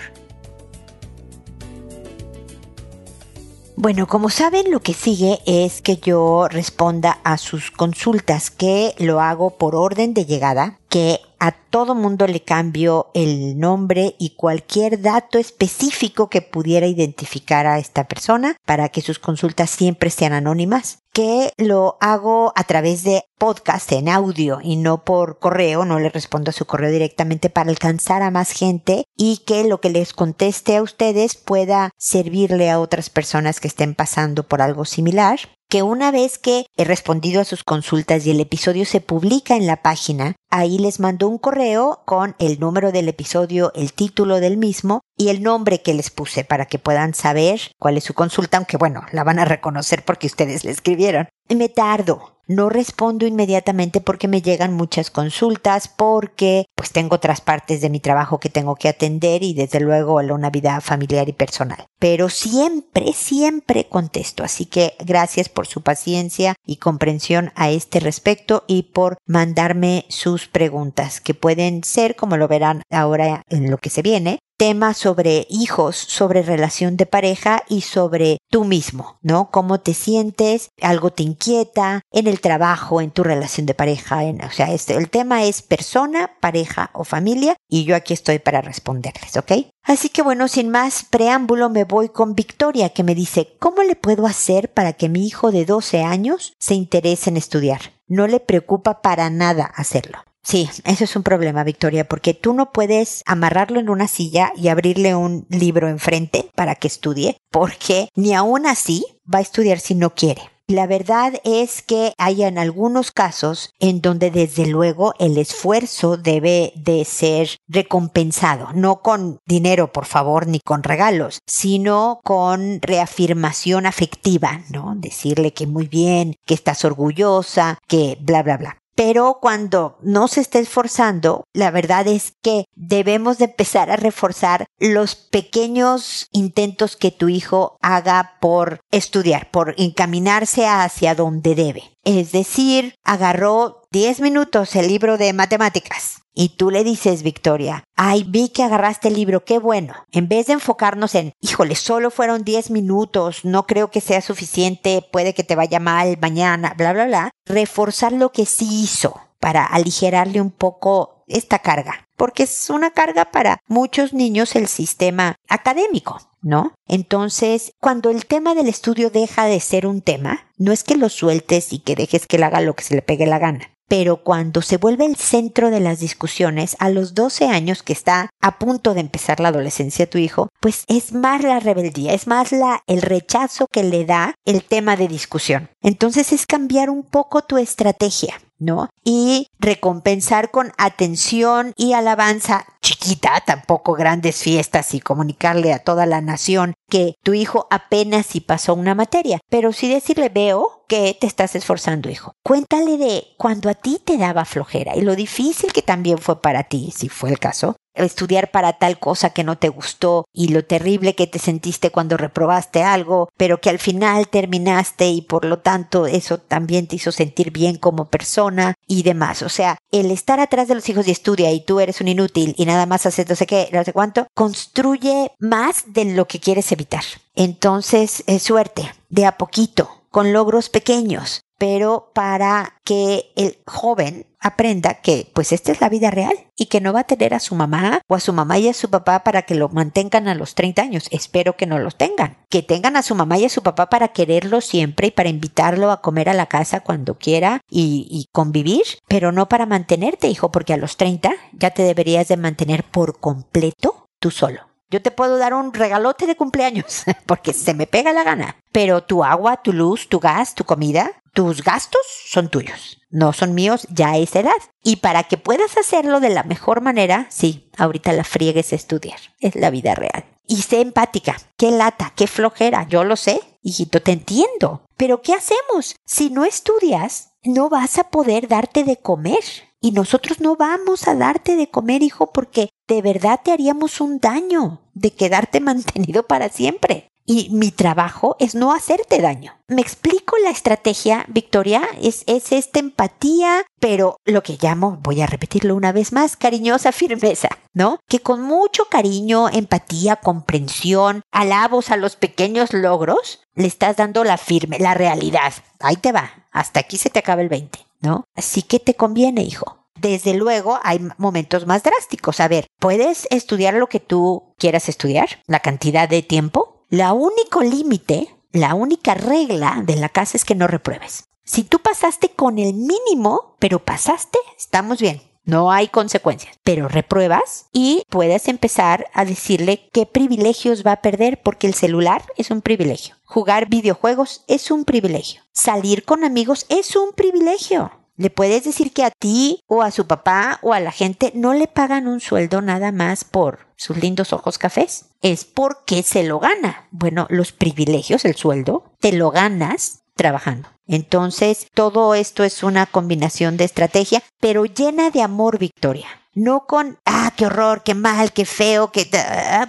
Bueno, 3.81 4.05
como 4.05 4.29
saben, 4.29 4.69
lo 4.69 4.79
que 4.81 4.93
sigue 4.93 5.39
es 5.47 5.81
que 5.81 5.97
yo 5.97 6.47
responda 6.47 7.19
a 7.23 7.39
sus 7.39 7.71
consultas, 7.71 8.51
que 8.51 8.93
lo 8.99 9.21
hago 9.21 9.57
por 9.57 9.75
orden 9.75 10.13
de 10.13 10.25
llegada, 10.25 10.79
que 10.87 11.19
a 11.39 11.51
todo 11.51 11.95
mundo 11.95 12.27
le 12.27 12.43
cambio 12.43 13.07
el 13.15 13.57
nombre 13.57 14.15
y 14.19 14.35
cualquier 14.35 15.01
dato 15.01 15.39
específico 15.39 16.29
que 16.29 16.43
pudiera 16.43 16.85
identificar 16.85 17.65
a 17.65 17.79
esta 17.79 18.07
persona 18.07 18.55
para 18.67 18.89
que 18.89 19.01
sus 19.01 19.17
consultas 19.17 19.71
siempre 19.71 20.11
sean 20.11 20.33
anónimas 20.33 21.00
que 21.13 21.51
lo 21.57 21.97
hago 21.99 22.53
a 22.55 22.63
través 22.63 23.03
de 23.03 23.23
podcast 23.37 23.91
en 23.91 24.07
audio 24.07 24.59
y 24.61 24.75
no 24.75 25.03
por 25.03 25.39
correo, 25.39 25.83
no 25.85 25.99
le 25.99 26.09
respondo 26.09 26.49
a 26.49 26.53
su 26.53 26.65
correo 26.65 26.91
directamente 26.91 27.49
para 27.49 27.69
alcanzar 27.69 28.21
a 28.21 28.31
más 28.31 28.51
gente 28.51 29.03
y 29.17 29.37
que 29.45 29.63
lo 29.63 29.81
que 29.81 29.89
les 29.89 30.13
conteste 30.13 30.77
a 30.77 30.81
ustedes 30.81 31.35
pueda 31.35 31.91
servirle 31.97 32.69
a 32.69 32.79
otras 32.79 33.09
personas 33.09 33.59
que 33.59 33.67
estén 33.67 33.95
pasando 33.95 34.43
por 34.43 34.61
algo 34.61 34.85
similar 34.85 35.39
que 35.71 35.83
una 35.83 36.11
vez 36.11 36.37
que 36.37 36.65
he 36.75 36.83
respondido 36.83 37.39
a 37.39 37.45
sus 37.45 37.63
consultas 37.63 38.25
y 38.25 38.31
el 38.31 38.41
episodio 38.41 38.83
se 38.83 38.99
publica 38.99 39.55
en 39.55 39.67
la 39.67 39.81
página, 39.81 40.35
ahí 40.49 40.77
les 40.77 40.99
mando 40.99 41.29
un 41.29 41.37
correo 41.37 42.01
con 42.03 42.35
el 42.39 42.59
número 42.59 42.91
del 42.91 43.07
episodio, 43.07 43.71
el 43.73 43.93
título 43.93 44.41
del 44.41 44.57
mismo 44.57 44.99
y 45.17 45.29
el 45.29 45.41
nombre 45.41 45.81
que 45.81 45.93
les 45.93 46.09
puse 46.09 46.43
para 46.43 46.65
que 46.65 46.77
puedan 46.77 47.13
saber 47.13 47.61
cuál 47.79 47.95
es 47.95 48.03
su 48.03 48.13
consulta, 48.13 48.57
aunque 48.57 48.75
bueno, 48.75 49.03
la 49.13 49.23
van 49.23 49.39
a 49.39 49.45
reconocer 49.45 50.03
porque 50.03 50.27
ustedes 50.27 50.65
le 50.65 50.71
escribieron. 50.71 51.29
Me 51.47 51.69
tardo, 51.69 52.40
no 52.55 52.69
respondo 52.69 53.25
inmediatamente 53.25 54.01
porque 54.01 54.27
me 54.27 54.41
llegan 54.41 54.73
muchas 54.73 55.11
consultas, 55.11 55.87
porque 55.87 56.65
pues 56.75 56.91
tengo 56.91 57.15
otras 57.15 57.41
partes 57.41 57.81
de 57.81 57.89
mi 57.89 57.99
trabajo 57.99 58.39
que 58.39 58.49
tengo 58.49 58.75
que 58.75 58.89
atender 58.89 59.43
y 59.43 59.53
desde 59.53 59.79
luego 59.79 60.15
una 60.15 60.49
vida 60.49 60.81
familiar 60.81 61.29
y 61.29 61.33
personal. 61.33 61.85
Pero 61.99 62.29
siempre, 62.29 63.13
siempre 63.13 63.87
contesto. 63.87 64.43
Así 64.43 64.65
que 64.65 64.95
gracias 64.99 65.49
por 65.49 65.67
su 65.67 65.81
paciencia 65.81 66.55
y 66.65 66.77
comprensión 66.77 67.51
a 67.55 67.69
este 67.69 67.99
respecto 67.99 68.63
y 68.67 68.83
por 68.83 69.17
mandarme 69.25 70.05
sus 70.09 70.47
preguntas 70.47 71.21
que 71.21 71.33
pueden 71.33 71.83
ser, 71.83 72.15
como 72.15 72.37
lo 72.37 72.47
verán 72.47 72.83
ahora 72.89 73.43
en 73.49 73.69
lo 73.69 73.77
que 73.77 73.89
se 73.89 74.01
viene, 74.01 74.39
temas 74.61 74.97
sobre 74.97 75.47
hijos, 75.49 75.95
sobre 75.95 76.43
relación 76.43 76.95
de 76.95 77.07
pareja 77.07 77.63
y 77.67 77.81
sobre 77.81 78.37
tú 78.51 78.63
mismo, 78.63 79.17
¿no? 79.23 79.49
Cómo 79.49 79.79
te 79.79 79.95
sientes, 79.95 80.69
algo 80.79 81.09
te 81.09 81.23
inquieta 81.23 82.01
en 82.11 82.27
el 82.27 82.41
trabajo, 82.41 83.01
en 83.01 83.09
tu 83.09 83.23
relación 83.23 83.65
de 83.65 83.73
pareja, 83.73 84.23
en, 84.23 84.39
o 84.43 84.51
sea, 84.51 84.71
este, 84.71 84.93
el 84.93 85.09
tema 85.09 85.45
es 85.45 85.63
persona, 85.63 86.33
pareja 86.39 86.91
o 86.93 87.03
familia 87.03 87.55
y 87.67 87.85
yo 87.85 87.95
aquí 87.95 88.13
estoy 88.13 88.37
para 88.37 88.61
responderles, 88.61 89.35
¿ok? 89.35 89.51
Así 89.81 90.09
que 90.09 90.21
bueno, 90.21 90.47
sin 90.47 90.69
más 90.69 91.05
preámbulo 91.09 91.71
me 91.71 91.85
voy 91.85 92.09
con 92.09 92.35
Victoria 92.35 92.89
que 92.89 93.01
me 93.01 93.15
dice, 93.15 93.55
¿cómo 93.57 93.81
le 93.81 93.95
puedo 93.95 94.27
hacer 94.27 94.71
para 94.71 94.93
que 94.93 95.09
mi 95.09 95.25
hijo 95.25 95.51
de 95.51 95.65
12 95.65 96.03
años 96.03 96.53
se 96.59 96.75
interese 96.75 97.31
en 97.31 97.37
estudiar? 97.37 97.81
No 98.05 98.27
le 98.27 98.39
preocupa 98.39 99.01
para 99.01 99.31
nada 99.31 99.65
hacerlo. 99.75 100.19
Sí, 100.43 100.69
eso 100.85 101.03
es 101.03 101.15
un 101.15 101.23
problema, 101.23 101.63
Victoria, 101.63 102.07
porque 102.07 102.33
tú 102.33 102.53
no 102.53 102.71
puedes 102.71 103.21
amarrarlo 103.27 103.79
en 103.79 103.89
una 103.89 104.07
silla 104.07 104.51
y 104.55 104.69
abrirle 104.69 105.13
un 105.15 105.45
libro 105.49 105.87
enfrente 105.87 106.49
para 106.55 106.75
que 106.75 106.87
estudie, 106.87 107.37
porque 107.51 108.09
ni 108.15 108.33
aún 108.33 108.65
así 108.65 109.05
va 109.31 109.39
a 109.39 109.43
estudiar 109.43 109.79
si 109.79 109.93
no 109.93 110.15
quiere. 110.15 110.41
La 110.67 110.87
verdad 110.87 111.33
es 111.43 111.81
que 111.81 112.13
hay 112.17 112.43
en 112.43 112.57
algunos 112.57 113.11
casos 113.11 113.71
en 113.79 113.99
donde 113.99 114.31
desde 114.31 114.65
luego 114.65 115.13
el 115.19 115.37
esfuerzo 115.37 116.15
debe 116.15 116.71
de 116.77 117.03
ser 117.03 117.57
recompensado, 117.67 118.69
no 118.73 119.01
con 119.01 119.39
dinero 119.45 119.91
por 119.91 120.05
favor 120.05 120.47
ni 120.47 120.61
con 120.61 120.83
regalos, 120.83 121.39
sino 121.45 122.21
con 122.23 122.81
reafirmación 122.81 123.85
afectiva, 123.85 124.61
¿no? 124.69 124.93
Decirle 124.95 125.51
que 125.51 125.67
muy 125.67 125.87
bien, 125.87 126.35
que 126.45 126.53
estás 126.53 126.85
orgullosa, 126.85 127.77
que 127.87 128.17
bla 128.21 128.41
bla 128.41 128.57
bla. 128.57 128.80
Pero 128.95 129.39
cuando 129.41 129.97
no 130.01 130.27
se 130.27 130.41
está 130.41 130.59
esforzando, 130.59 131.45
la 131.53 131.71
verdad 131.71 132.07
es 132.07 132.33
que 132.41 132.65
debemos 132.75 133.37
de 133.37 133.45
empezar 133.45 133.89
a 133.89 133.95
reforzar 133.95 134.67
los 134.79 135.15
pequeños 135.15 136.27
intentos 136.31 136.95
que 136.95 137.11
tu 137.11 137.29
hijo 137.29 137.77
haga 137.81 138.37
por 138.41 138.81
estudiar, 138.91 139.49
por 139.51 139.75
encaminarse 139.77 140.67
hacia 140.67 141.15
donde 141.15 141.55
debe. 141.55 141.83
Es 142.03 142.31
decir, 142.31 142.95
agarró 143.03 143.80
10 143.93 144.21
minutos 144.21 144.77
el 144.77 144.87
libro 144.87 145.17
de 145.17 145.33
matemáticas 145.33 146.21
y 146.33 146.55
tú 146.55 146.71
le 146.71 146.85
dices, 146.85 147.23
Victoria, 147.23 147.83
ay, 147.97 148.23
vi 148.25 148.47
que 148.47 148.63
agarraste 148.63 149.09
el 149.09 149.15
libro, 149.15 149.43
qué 149.43 149.59
bueno. 149.59 149.93
En 150.13 150.29
vez 150.29 150.47
de 150.47 150.53
enfocarnos 150.53 151.13
en, 151.13 151.33
híjole, 151.41 151.75
solo 151.75 152.09
fueron 152.09 152.45
10 152.45 152.71
minutos, 152.71 153.43
no 153.43 153.67
creo 153.67 153.91
que 153.91 153.99
sea 153.99 154.21
suficiente, 154.21 155.05
puede 155.11 155.33
que 155.33 155.43
te 155.43 155.57
vaya 155.57 155.81
mal 155.81 156.17
mañana, 156.21 156.73
bla, 156.77 156.93
bla, 156.93 157.05
bla, 157.05 157.31
reforzar 157.45 158.13
lo 158.13 158.31
que 158.31 158.45
sí 158.45 158.81
hizo 158.81 159.19
para 159.41 159.65
aligerarle 159.65 160.39
un 160.39 160.51
poco 160.51 161.25
esta 161.27 161.59
carga, 161.59 162.07
porque 162.15 162.43
es 162.43 162.69
una 162.69 162.91
carga 162.91 163.25
para 163.25 163.59
muchos 163.67 164.13
niños 164.13 164.55
el 164.55 164.69
sistema 164.69 165.35
académico. 165.49 166.21
¿no? 166.41 166.73
Entonces, 166.87 167.73
cuando 167.79 168.09
el 168.09 168.25
tema 168.25 168.55
del 168.55 168.67
estudio 168.67 169.09
deja 169.09 169.45
de 169.45 169.59
ser 169.59 169.85
un 169.85 170.01
tema, 170.01 170.47
no 170.57 170.71
es 170.71 170.83
que 170.83 170.95
lo 170.95 171.09
sueltes 171.09 171.71
y 171.71 171.79
que 171.79 171.95
dejes 171.95 172.25
que 172.25 172.37
él 172.37 172.43
haga 172.43 172.61
lo 172.61 172.73
que 172.73 172.83
se 172.83 172.95
le 172.95 173.03
pegue 173.03 173.27
la 173.27 173.37
gana 173.37 173.71
pero 173.91 174.23
cuando 174.23 174.61
se 174.61 174.77
vuelve 174.77 175.05
el 175.05 175.17
centro 175.17 175.69
de 175.69 175.81
las 175.81 175.99
discusiones 175.99 176.77
a 176.79 176.89
los 176.89 177.13
12 177.13 177.49
años 177.49 177.83
que 177.83 177.91
está 177.91 178.29
a 178.39 178.57
punto 178.57 178.93
de 178.93 179.01
empezar 179.01 179.41
la 179.41 179.49
adolescencia 179.49 180.09
tu 180.09 180.17
hijo, 180.17 180.47
pues 180.61 180.85
es 180.87 181.11
más 181.11 181.43
la 181.43 181.59
rebeldía, 181.59 182.13
es 182.13 182.25
más 182.25 182.53
la 182.53 182.83
el 182.87 183.01
rechazo 183.01 183.67
que 183.69 183.83
le 183.83 184.05
da 184.05 184.35
el 184.45 184.63
tema 184.63 184.95
de 184.95 185.09
discusión. 185.09 185.69
Entonces 185.81 186.31
es 186.31 186.45
cambiar 186.45 186.89
un 186.89 187.03
poco 187.03 187.41
tu 187.41 187.57
estrategia. 187.57 188.35
¿no? 188.61 188.89
Y 189.03 189.47
recompensar 189.59 190.51
con 190.51 190.71
atención 190.77 191.73
y 191.75 191.93
alabanza 191.93 192.67
chiquita, 192.79 193.41
tampoco 193.43 193.93
grandes 193.93 194.37
fiestas 194.43 194.93
y 194.93 194.99
comunicarle 194.99 195.73
a 195.73 195.79
toda 195.79 196.05
la 196.05 196.21
nación 196.21 196.75
que 196.87 197.15
tu 197.23 197.33
hijo 197.33 197.67
apenas 197.71 198.27
si 198.27 198.39
pasó 198.39 198.75
una 198.75 198.93
materia, 198.93 199.39
pero 199.49 199.73
sí 199.73 199.89
decirle 199.89 200.29
veo 200.29 200.80
que 200.91 201.17
te 201.17 201.25
estás 201.25 201.55
esforzando, 201.55 202.09
hijo. 202.09 202.33
Cuéntale 202.43 202.97
de 202.97 203.23
cuando 203.37 203.69
a 203.69 203.75
ti 203.75 204.01
te 204.03 204.17
daba 204.17 204.43
flojera 204.43 204.93
y 204.97 205.01
lo 205.03 205.15
difícil 205.15 205.71
que 205.71 205.81
también 205.81 206.17
fue 206.17 206.41
para 206.41 206.65
ti, 206.65 206.91
si 206.93 207.07
fue 207.07 207.29
el 207.29 207.39
caso, 207.39 207.77
estudiar 207.93 208.51
para 208.51 208.73
tal 208.73 208.99
cosa 208.99 209.29
que 209.29 209.45
no 209.45 209.57
te 209.57 209.69
gustó 209.69 210.25
y 210.33 210.49
lo 210.49 210.65
terrible 210.65 211.15
que 211.15 211.27
te 211.27 211.39
sentiste 211.39 211.91
cuando 211.91 212.17
reprobaste 212.17 212.83
algo, 212.83 213.29
pero 213.37 213.61
que 213.61 213.69
al 213.69 213.79
final 213.79 214.27
terminaste 214.27 215.07
y 215.07 215.21
por 215.21 215.45
lo 215.45 215.59
tanto 215.59 216.07
eso 216.07 216.39
también 216.39 216.87
te 216.87 216.97
hizo 216.97 217.13
sentir 217.13 217.51
bien 217.51 217.77
como 217.77 218.09
persona 218.09 218.73
y 218.85 219.03
demás. 219.03 219.43
O 219.43 219.49
sea, 219.49 219.77
el 219.93 220.11
estar 220.11 220.41
atrás 220.41 220.67
de 220.67 220.75
los 220.75 220.89
hijos 220.89 221.07
y 221.07 221.11
estudia 221.11 221.53
y 221.53 221.61
tú 221.61 221.79
eres 221.79 222.01
un 222.01 222.09
inútil 222.09 222.53
y 222.57 222.65
nada 222.65 222.85
más 222.85 223.05
haces 223.05 223.29
no 223.29 223.35
sé 223.37 223.47
qué, 223.47 223.69
no 223.71 223.81
sé 223.85 223.93
cuánto, 223.93 224.27
construye 224.35 225.31
más 225.39 225.85
de 225.93 226.03
lo 226.03 226.27
que 226.27 226.41
quieres 226.41 226.69
evitar. 226.73 227.05
Entonces, 227.33 228.25
es 228.27 228.43
suerte, 228.43 228.91
de 229.07 229.25
a 229.25 229.37
poquito, 229.37 230.00
con 230.11 230.33
logros 230.33 230.69
pequeños 230.69 231.41
pero 231.61 232.09
para 232.15 232.79
que 232.83 233.31
el 233.35 233.59
joven 233.67 234.25
aprenda 234.39 234.95
que 234.95 235.29
pues 235.31 235.51
esta 235.51 235.71
es 235.71 235.79
la 235.79 235.89
vida 235.89 236.09
real 236.09 236.33
y 236.57 236.65
que 236.65 236.81
no 236.81 236.91
va 236.91 237.01
a 237.01 237.03
tener 237.03 237.35
a 237.35 237.39
su 237.39 237.53
mamá 237.53 238.01
o 238.07 238.15
a 238.15 238.19
su 238.19 238.33
mamá 238.33 238.57
y 238.57 238.67
a 238.67 238.73
su 238.73 238.89
papá 238.89 239.23
para 239.23 239.43
que 239.43 239.53
lo 239.53 239.69
mantengan 239.69 240.27
a 240.27 240.33
los 240.33 240.55
30 240.55 240.81
años. 240.81 241.07
Espero 241.11 241.55
que 241.55 241.67
no 241.67 241.77
los 241.77 241.97
tengan. 241.97 242.37
Que 242.49 242.63
tengan 242.63 242.95
a 242.97 243.03
su 243.03 243.13
mamá 243.13 243.37
y 243.37 243.45
a 243.45 243.49
su 243.49 243.61
papá 243.61 243.91
para 243.91 244.07
quererlo 244.07 244.59
siempre 244.59 245.09
y 245.09 245.11
para 245.11 245.29
invitarlo 245.29 245.91
a 245.91 246.01
comer 246.01 246.29
a 246.29 246.33
la 246.33 246.47
casa 246.47 246.79
cuando 246.79 247.19
quiera 247.19 247.61
y, 247.69 248.07
y 248.09 248.25
convivir, 248.31 248.85
pero 249.07 249.31
no 249.31 249.47
para 249.47 249.67
mantenerte, 249.67 250.29
hijo, 250.29 250.49
porque 250.49 250.73
a 250.73 250.77
los 250.77 250.97
30 250.97 251.31
ya 251.53 251.69
te 251.69 251.83
deberías 251.83 252.27
de 252.27 252.37
mantener 252.37 252.83
por 252.83 253.19
completo 253.19 254.07
tú 254.19 254.31
solo. 254.31 254.70
Yo 254.91 255.01
te 255.01 255.09
puedo 255.09 255.37
dar 255.37 255.53
un 255.53 255.73
regalote 255.73 256.27
de 256.27 256.35
cumpleaños 256.35 257.03
porque 257.25 257.53
se 257.53 257.73
me 257.73 257.87
pega 257.87 258.11
la 258.11 258.23
gana. 258.23 258.57
Pero 258.73 259.01
tu 259.01 259.23
agua, 259.23 259.61
tu 259.63 259.71
luz, 259.71 260.09
tu 260.09 260.19
gas, 260.19 260.53
tu 260.53 260.65
comida, 260.65 261.11
tus 261.33 261.63
gastos 261.63 262.01
son 262.27 262.49
tuyos. 262.49 262.99
No 263.09 263.31
son 263.31 263.53
míos 263.53 263.87
ya 263.89 264.11
a 264.11 264.17
esa 264.17 264.41
edad. 264.41 264.51
Y 264.83 264.97
para 264.97 265.23
que 265.23 265.37
puedas 265.37 265.77
hacerlo 265.77 266.19
de 266.19 266.29
la 266.29 266.43
mejor 266.43 266.81
manera, 266.81 267.27
sí, 267.29 267.69
ahorita 267.77 268.11
la 268.11 268.25
friegues 268.25 268.73
estudiar. 268.73 269.17
Es 269.39 269.55
la 269.55 269.69
vida 269.69 269.95
real. 269.95 270.25
Y 270.45 270.63
sé 270.63 270.81
empática. 270.81 271.37
Qué 271.55 271.71
lata, 271.71 272.11
qué 272.17 272.27
flojera. 272.27 272.85
Yo 272.89 273.05
lo 273.05 273.15
sé. 273.15 273.39
Hijito, 273.63 274.01
te 274.01 274.11
entiendo. 274.11 274.85
Pero 274.97 275.21
¿qué 275.21 275.33
hacemos? 275.33 275.95
Si 276.05 276.29
no 276.31 276.43
estudias, 276.43 277.31
no 277.43 277.69
vas 277.69 277.97
a 277.97 278.09
poder 278.09 278.49
darte 278.49 278.83
de 278.83 278.97
comer. 278.97 279.43
Y 279.79 279.91
nosotros 279.93 280.41
no 280.41 280.57
vamos 280.57 281.07
a 281.07 281.15
darte 281.15 281.55
de 281.55 281.69
comer, 281.69 282.03
hijo, 282.03 282.31
porque 282.33 282.69
de 282.87 283.01
verdad 283.01 283.39
te 283.43 283.51
haríamos 283.51 284.01
un 284.01 284.19
daño 284.19 284.80
de 284.93 285.11
quedarte 285.11 285.59
mantenido 285.59 286.23
para 286.23 286.49
siempre. 286.49 287.07
Y 287.25 287.49
mi 287.51 287.71
trabajo 287.71 288.35
es 288.39 288.55
no 288.55 288.73
hacerte 288.73 289.21
daño. 289.21 289.53
¿Me 289.67 289.81
explico 289.81 290.35
la 290.43 290.49
estrategia, 290.49 291.23
Victoria? 291.27 291.83
Es, 292.01 292.23
es 292.25 292.51
esta 292.51 292.79
empatía, 292.79 293.63
pero 293.79 294.17
lo 294.25 294.41
que 294.41 294.57
llamo, 294.59 294.97
voy 295.01 295.21
a 295.21 295.27
repetirlo 295.27 295.75
una 295.75 295.91
vez 295.91 296.11
más, 296.13 296.35
cariñosa 296.35 296.91
firmeza, 296.91 297.49
¿no? 297.73 297.99
Que 298.09 298.19
con 298.19 298.41
mucho 298.41 298.85
cariño, 298.85 299.49
empatía, 299.49 300.15
comprensión, 300.15 301.21
alabos 301.31 301.91
a 301.91 301.97
los 301.97 302.15
pequeños 302.15 302.73
logros, 302.73 303.41
le 303.53 303.67
estás 303.67 303.97
dando 303.97 304.23
la 304.23 304.37
firme, 304.37 304.79
la 304.79 304.95
realidad. 304.95 305.53
Ahí 305.79 305.97
te 305.97 306.11
va. 306.11 306.47
Hasta 306.51 306.79
aquí 306.79 306.97
se 306.97 307.09
te 307.09 307.19
acaba 307.19 307.41
el 307.41 307.49
20. 307.49 307.79
¿no? 308.01 308.25
Así 308.35 308.63
que 308.63 308.79
te 308.79 308.95
conviene, 308.95 309.43
hijo. 309.43 309.80
Desde 310.01 310.33
luego 310.33 310.79
hay 310.81 310.99
momentos 311.19 311.67
más 311.67 311.83
drásticos. 311.83 312.39
A 312.39 312.47
ver, 312.47 312.65
¿puedes 312.79 313.27
estudiar 313.29 313.75
lo 313.75 313.85
que 313.85 313.99
tú 313.99 314.55
quieras 314.57 314.89
estudiar? 314.89 315.29
¿La 315.45 315.59
cantidad 315.59 316.09
de 316.09 316.23
tiempo? 316.23 316.87
La 316.89 317.13
único 317.13 317.61
límite, 317.61 318.35
la 318.51 318.73
única 318.73 319.13
regla 319.13 319.83
de 319.85 319.97
la 319.97 320.09
casa 320.09 320.37
es 320.37 320.43
que 320.43 320.55
no 320.55 320.65
repruebes. 320.65 321.25
Si 321.43 321.63
tú 321.63 321.77
pasaste 321.79 322.29
con 322.29 322.57
el 322.57 322.73
mínimo, 322.73 323.55
pero 323.59 323.77
pasaste, 323.77 324.39
estamos 324.57 324.99
bien. 324.99 325.21
No 325.43 325.71
hay 325.71 325.87
consecuencias, 325.87 326.57
pero 326.63 326.87
repruebas 326.87 327.67
y 327.71 328.03
puedes 328.09 328.47
empezar 328.47 329.05
a 329.13 329.23
decirle 329.23 329.87
qué 329.93 330.07
privilegios 330.07 330.83
va 330.83 330.93
a 330.93 331.01
perder 331.01 331.41
porque 331.43 331.67
el 331.67 331.75
celular 331.75 332.23
es 332.37 332.49
un 332.49 332.61
privilegio. 332.61 333.17
Jugar 333.25 333.69
videojuegos 333.69 334.45
es 334.47 334.71
un 334.71 334.83
privilegio. 334.83 335.43
Salir 335.51 336.05
con 336.05 336.23
amigos 336.23 336.65
es 336.69 336.95
un 336.95 337.11
privilegio. 337.11 337.91
Le 338.21 338.29
puedes 338.29 338.63
decir 338.63 338.93
que 338.93 339.03
a 339.03 339.09
ti 339.09 339.63
o 339.65 339.81
a 339.81 339.89
su 339.89 340.05
papá 340.05 340.59
o 340.61 340.73
a 340.73 340.79
la 340.79 340.91
gente 340.91 341.31
no 341.33 341.55
le 341.55 341.65
pagan 341.65 342.07
un 342.07 342.19
sueldo 342.19 342.61
nada 342.61 342.91
más 342.91 343.23
por 343.23 343.65
sus 343.75 343.97
lindos 343.97 344.31
ojos 344.31 344.59
cafés. 344.59 345.05
Es 345.23 345.43
porque 345.43 346.03
se 346.03 346.21
lo 346.21 346.37
gana. 346.37 346.87
Bueno, 346.91 347.25
los 347.31 347.51
privilegios, 347.51 348.23
el 348.25 348.35
sueldo, 348.35 348.83
te 348.99 349.11
lo 349.11 349.31
ganas 349.31 350.03
trabajando. 350.15 350.69
Entonces, 350.85 351.65
todo 351.73 352.13
esto 352.13 352.43
es 352.43 352.61
una 352.61 352.85
combinación 352.85 353.57
de 353.57 353.63
estrategia, 353.63 354.21
pero 354.39 354.65
llena 354.65 355.09
de 355.09 355.23
amor, 355.23 355.57
Victoria. 355.57 356.05
No 356.35 356.67
con, 356.67 356.99
ah, 357.07 357.33
qué 357.35 357.47
horror, 357.47 357.81
qué 357.81 357.95
mal, 357.95 358.33
qué 358.33 358.45
feo, 358.45 358.91
qué... 358.91 359.09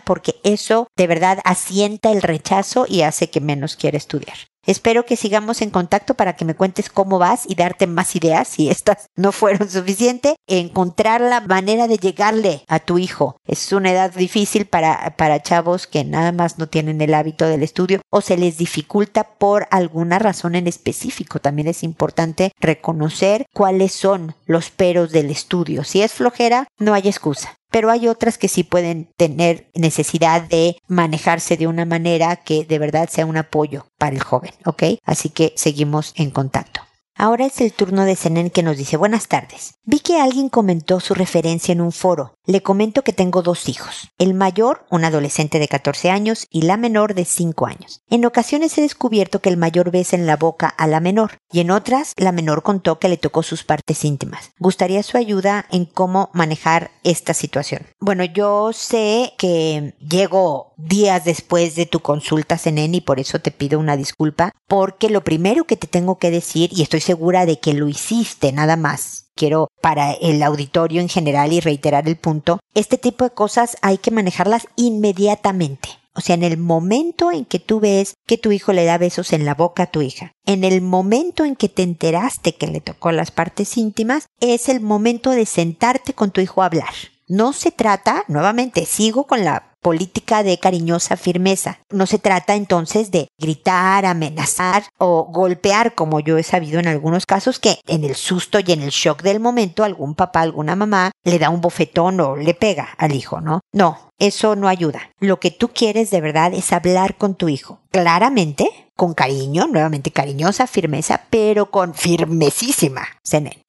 porque 0.04 0.34
eso 0.44 0.88
de 0.94 1.06
verdad 1.06 1.38
asienta 1.44 2.12
el 2.12 2.20
rechazo 2.20 2.84
y 2.86 3.00
hace 3.00 3.30
que 3.30 3.40
menos 3.40 3.76
quiera 3.76 3.96
estudiar. 3.96 4.36
Espero 4.64 5.04
que 5.04 5.16
sigamos 5.16 5.60
en 5.60 5.70
contacto 5.70 6.14
para 6.14 6.36
que 6.36 6.44
me 6.44 6.54
cuentes 6.54 6.88
cómo 6.88 7.18
vas 7.18 7.44
y 7.48 7.56
darte 7.56 7.88
más 7.88 8.14
ideas 8.14 8.46
si 8.46 8.68
estas 8.68 9.06
no 9.16 9.32
fueron 9.32 9.68
suficientes. 9.68 10.34
Encontrar 10.46 11.20
la 11.20 11.40
manera 11.40 11.88
de 11.88 11.96
llegarle 11.96 12.64
a 12.68 12.78
tu 12.78 12.98
hijo. 12.98 13.36
Es 13.44 13.72
una 13.72 13.90
edad 13.90 14.12
difícil 14.12 14.66
para, 14.66 15.16
para 15.16 15.42
chavos 15.42 15.86
que 15.86 16.04
nada 16.04 16.30
más 16.30 16.58
no 16.58 16.68
tienen 16.68 17.00
el 17.00 17.14
hábito 17.14 17.46
del 17.46 17.62
estudio 17.62 18.00
o 18.10 18.20
se 18.20 18.36
les 18.36 18.58
dificulta 18.58 19.24
por 19.24 19.66
alguna 19.70 20.20
razón 20.20 20.54
en 20.54 20.68
específico. 20.68 21.40
También 21.40 21.66
es 21.66 21.82
importante 21.82 22.52
reconocer 22.60 23.46
cuáles 23.52 23.92
son 23.92 24.36
los 24.46 24.70
peros 24.70 25.10
del 25.10 25.30
estudio. 25.30 25.82
Si 25.82 26.02
es 26.02 26.12
flojera, 26.12 26.68
no 26.78 26.94
hay 26.94 27.08
excusa 27.08 27.58
pero 27.72 27.90
hay 27.90 28.06
otras 28.06 28.38
que 28.38 28.46
sí 28.46 28.62
pueden 28.62 29.08
tener 29.16 29.66
necesidad 29.74 30.42
de 30.42 30.76
manejarse 30.86 31.56
de 31.56 31.66
una 31.66 31.84
manera 31.84 32.36
que 32.36 32.64
de 32.64 32.78
verdad 32.78 33.08
sea 33.10 33.26
un 33.26 33.36
apoyo 33.36 33.86
para 33.98 34.14
el 34.14 34.22
joven, 34.22 34.52
¿ok? 34.64 34.84
Así 35.04 35.30
que 35.30 35.52
seguimos 35.56 36.12
en 36.16 36.30
contacto. 36.30 36.82
Ahora 37.14 37.44
es 37.44 37.60
el 37.60 37.72
turno 37.72 38.04
de 38.04 38.16
Senen 38.16 38.50
que 38.50 38.62
nos 38.62 38.76
dice 38.76 38.96
buenas 38.96 39.28
tardes. 39.28 39.74
Vi 39.84 40.00
que 40.00 40.20
alguien 40.20 40.48
comentó 40.48 40.98
su 40.98 41.14
referencia 41.14 41.72
en 41.72 41.80
un 41.80 41.92
foro. 41.92 42.34
Le 42.46 42.62
comento 42.62 43.02
que 43.02 43.12
tengo 43.12 43.42
dos 43.42 43.68
hijos. 43.68 44.08
El 44.18 44.34
mayor, 44.34 44.86
un 44.90 45.04
adolescente 45.04 45.58
de 45.58 45.68
14 45.68 46.10
años, 46.10 46.46
y 46.50 46.62
la 46.62 46.76
menor 46.76 47.14
de 47.14 47.24
5 47.24 47.66
años. 47.66 48.02
En 48.08 48.24
ocasiones 48.24 48.76
he 48.78 48.80
descubierto 48.80 49.40
que 49.40 49.50
el 49.50 49.56
mayor 49.56 49.90
besa 49.90 50.16
en 50.16 50.26
la 50.26 50.36
boca 50.36 50.68
a 50.68 50.86
la 50.86 51.00
menor, 51.00 51.38
y 51.52 51.60
en 51.60 51.70
otras 51.70 52.14
la 52.16 52.32
menor 52.32 52.62
contó 52.62 52.98
que 52.98 53.08
le 53.08 53.18
tocó 53.18 53.42
sus 53.42 53.62
partes 53.62 54.04
íntimas. 54.04 54.50
Gustaría 54.58 55.02
su 55.02 55.16
ayuda 55.18 55.66
en 55.70 55.84
cómo 55.84 56.30
manejar 56.32 56.90
esta 57.04 57.34
situación. 57.34 57.86
Bueno, 58.00 58.24
yo 58.24 58.72
sé 58.72 59.34
que 59.38 59.94
llego 60.00 60.71
días 60.88 61.24
después 61.24 61.74
de 61.74 61.86
tu 61.86 62.00
consulta, 62.00 62.58
Senen, 62.58 62.94
y 62.94 63.00
por 63.00 63.20
eso 63.20 63.40
te 63.40 63.50
pido 63.50 63.78
una 63.78 63.96
disculpa, 63.96 64.52
porque 64.66 65.10
lo 65.10 65.24
primero 65.24 65.64
que 65.64 65.76
te 65.76 65.86
tengo 65.86 66.18
que 66.18 66.30
decir, 66.30 66.70
y 66.72 66.82
estoy 66.82 67.00
segura 67.00 67.46
de 67.46 67.58
que 67.58 67.74
lo 67.74 67.88
hiciste 67.88 68.52
nada 68.52 68.76
más. 68.76 69.30
Quiero 69.34 69.68
para 69.80 70.12
el 70.12 70.42
auditorio 70.42 71.00
en 71.00 71.08
general 71.08 71.52
y 71.52 71.60
reiterar 71.60 72.06
el 72.06 72.16
punto, 72.16 72.60
este 72.74 72.98
tipo 72.98 73.24
de 73.24 73.30
cosas 73.30 73.76
hay 73.80 73.98
que 73.98 74.10
manejarlas 74.10 74.68
inmediatamente. 74.76 75.88
O 76.14 76.20
sea, 76.20 76.34
en 76.34 76.42
el 76.42 76.58
momento 76.58 77.32
en 77.32 77.46
que 77.46 77.58
tú 77.58 77.80
ves 77.80 78.14
que 78.26 78.36
tu 78.36 78.52
hijo 78.52 78.74
le 78.74 78.84
da 78.84 78.98
besos 78.98 79.32
en 79.32 79.46
la 79.46 79.54
boca 79.54 79.84
a 79.84 79.90
tu 79.90 80.02
hija, 80.02 80.32
en 80.44 80.62
el 80.62 80.82
momento 80.82 81.46
en 81.46 81.56
que 81.56 81.70
te 81.70 81.82
enteraste 81.82 82.54
que 82.54 82.66
le 82.66 82.82
tocó 82.82 83.12
las 83.12 83.30
partes 83.30 83.78
íntimas, 83.78 84.26
es 84.38 84.68
el 84.68 84.80
momento 84.80 85.30
de 85.30 85.46
sentarte 85.46 86.12
con 86.12 86.30
tu 86.30 86.42
hijo 86.42 86.62
a 86.62 86.66
hablar. 86.66 86.92
No 87.28 87.54
se 87.54 87.70
trata, 87.70 88.24
nuevamente, 88.28 88.84
sigo 88.84 89.26
con 89.26 89.42
la 89.42 89.71
política 89.82 90.42
de 90.42 90.58
cariñosa 90.58 91.16
firmeza. 91.16 91.80
No 91.90 92.06
se 92.06 92.18
trata 92.18 92.54
entonces 92.54 93.10
de 93.10 93.28
gritar, 93.38 94.06
amenazar 94.06 94.84
o 94.98 95.24
golpear, 95.24 95.94
como 95.94 96.20
yo 96.20 96.38
he 96.38 96.42
sabido 96.42 96.80
en 96.80 96.86
algunos 96.86 97.26
casos 97.26 97.58
que 97.58 97.78
en 97.86 98.04
el 98.04 98.14
susto 98.14 98.60
y 98.60 98.72
en 98.72 98.82
el 98.82 98.90
shock 98.90 99.22
del 99.22 99.40
momento 99.40 99.84
algún 99.84 100.14
papá, 100.14 100.40
alguna 100.40 100.76
mamá 100.76 101.10
le 101.24 101.38
da 101.38 101.50
un 101.50 101.60
bofetón 101.60 102.20
o 102.20 102.36
le 102.36 102.54
pega 102.54 102.90
al 102.96 103.14
hijo, 103.14 103.40
¿no? 103.40 103.60
No, 103.72 104.12
eso 104.18 104.54
no 104.56 104.68
ayuda. 104.68 105.10
Lo 105.18 105.40
que 105.40 105.50
tú 105.50 105.68
quieres 105.68 106.10
de 106.10 106.20
verdad 106.20 106.54
es 106.54 106.72
hablar 106.72 107.16
con 107.16 107.34
tu 107.34 107.48
hijo. 107.48 107.80
Claramente, 107.90 108.70
con 108.94 109.14
cariño, 109.14 109.66
nuevamente 109.66 110.12
cariñosa, 110.12 110.66
firmeza, 110.66 111.22
pero 111.28 111.70
con 111.70 111.94
firmesísima, 111.94 113.08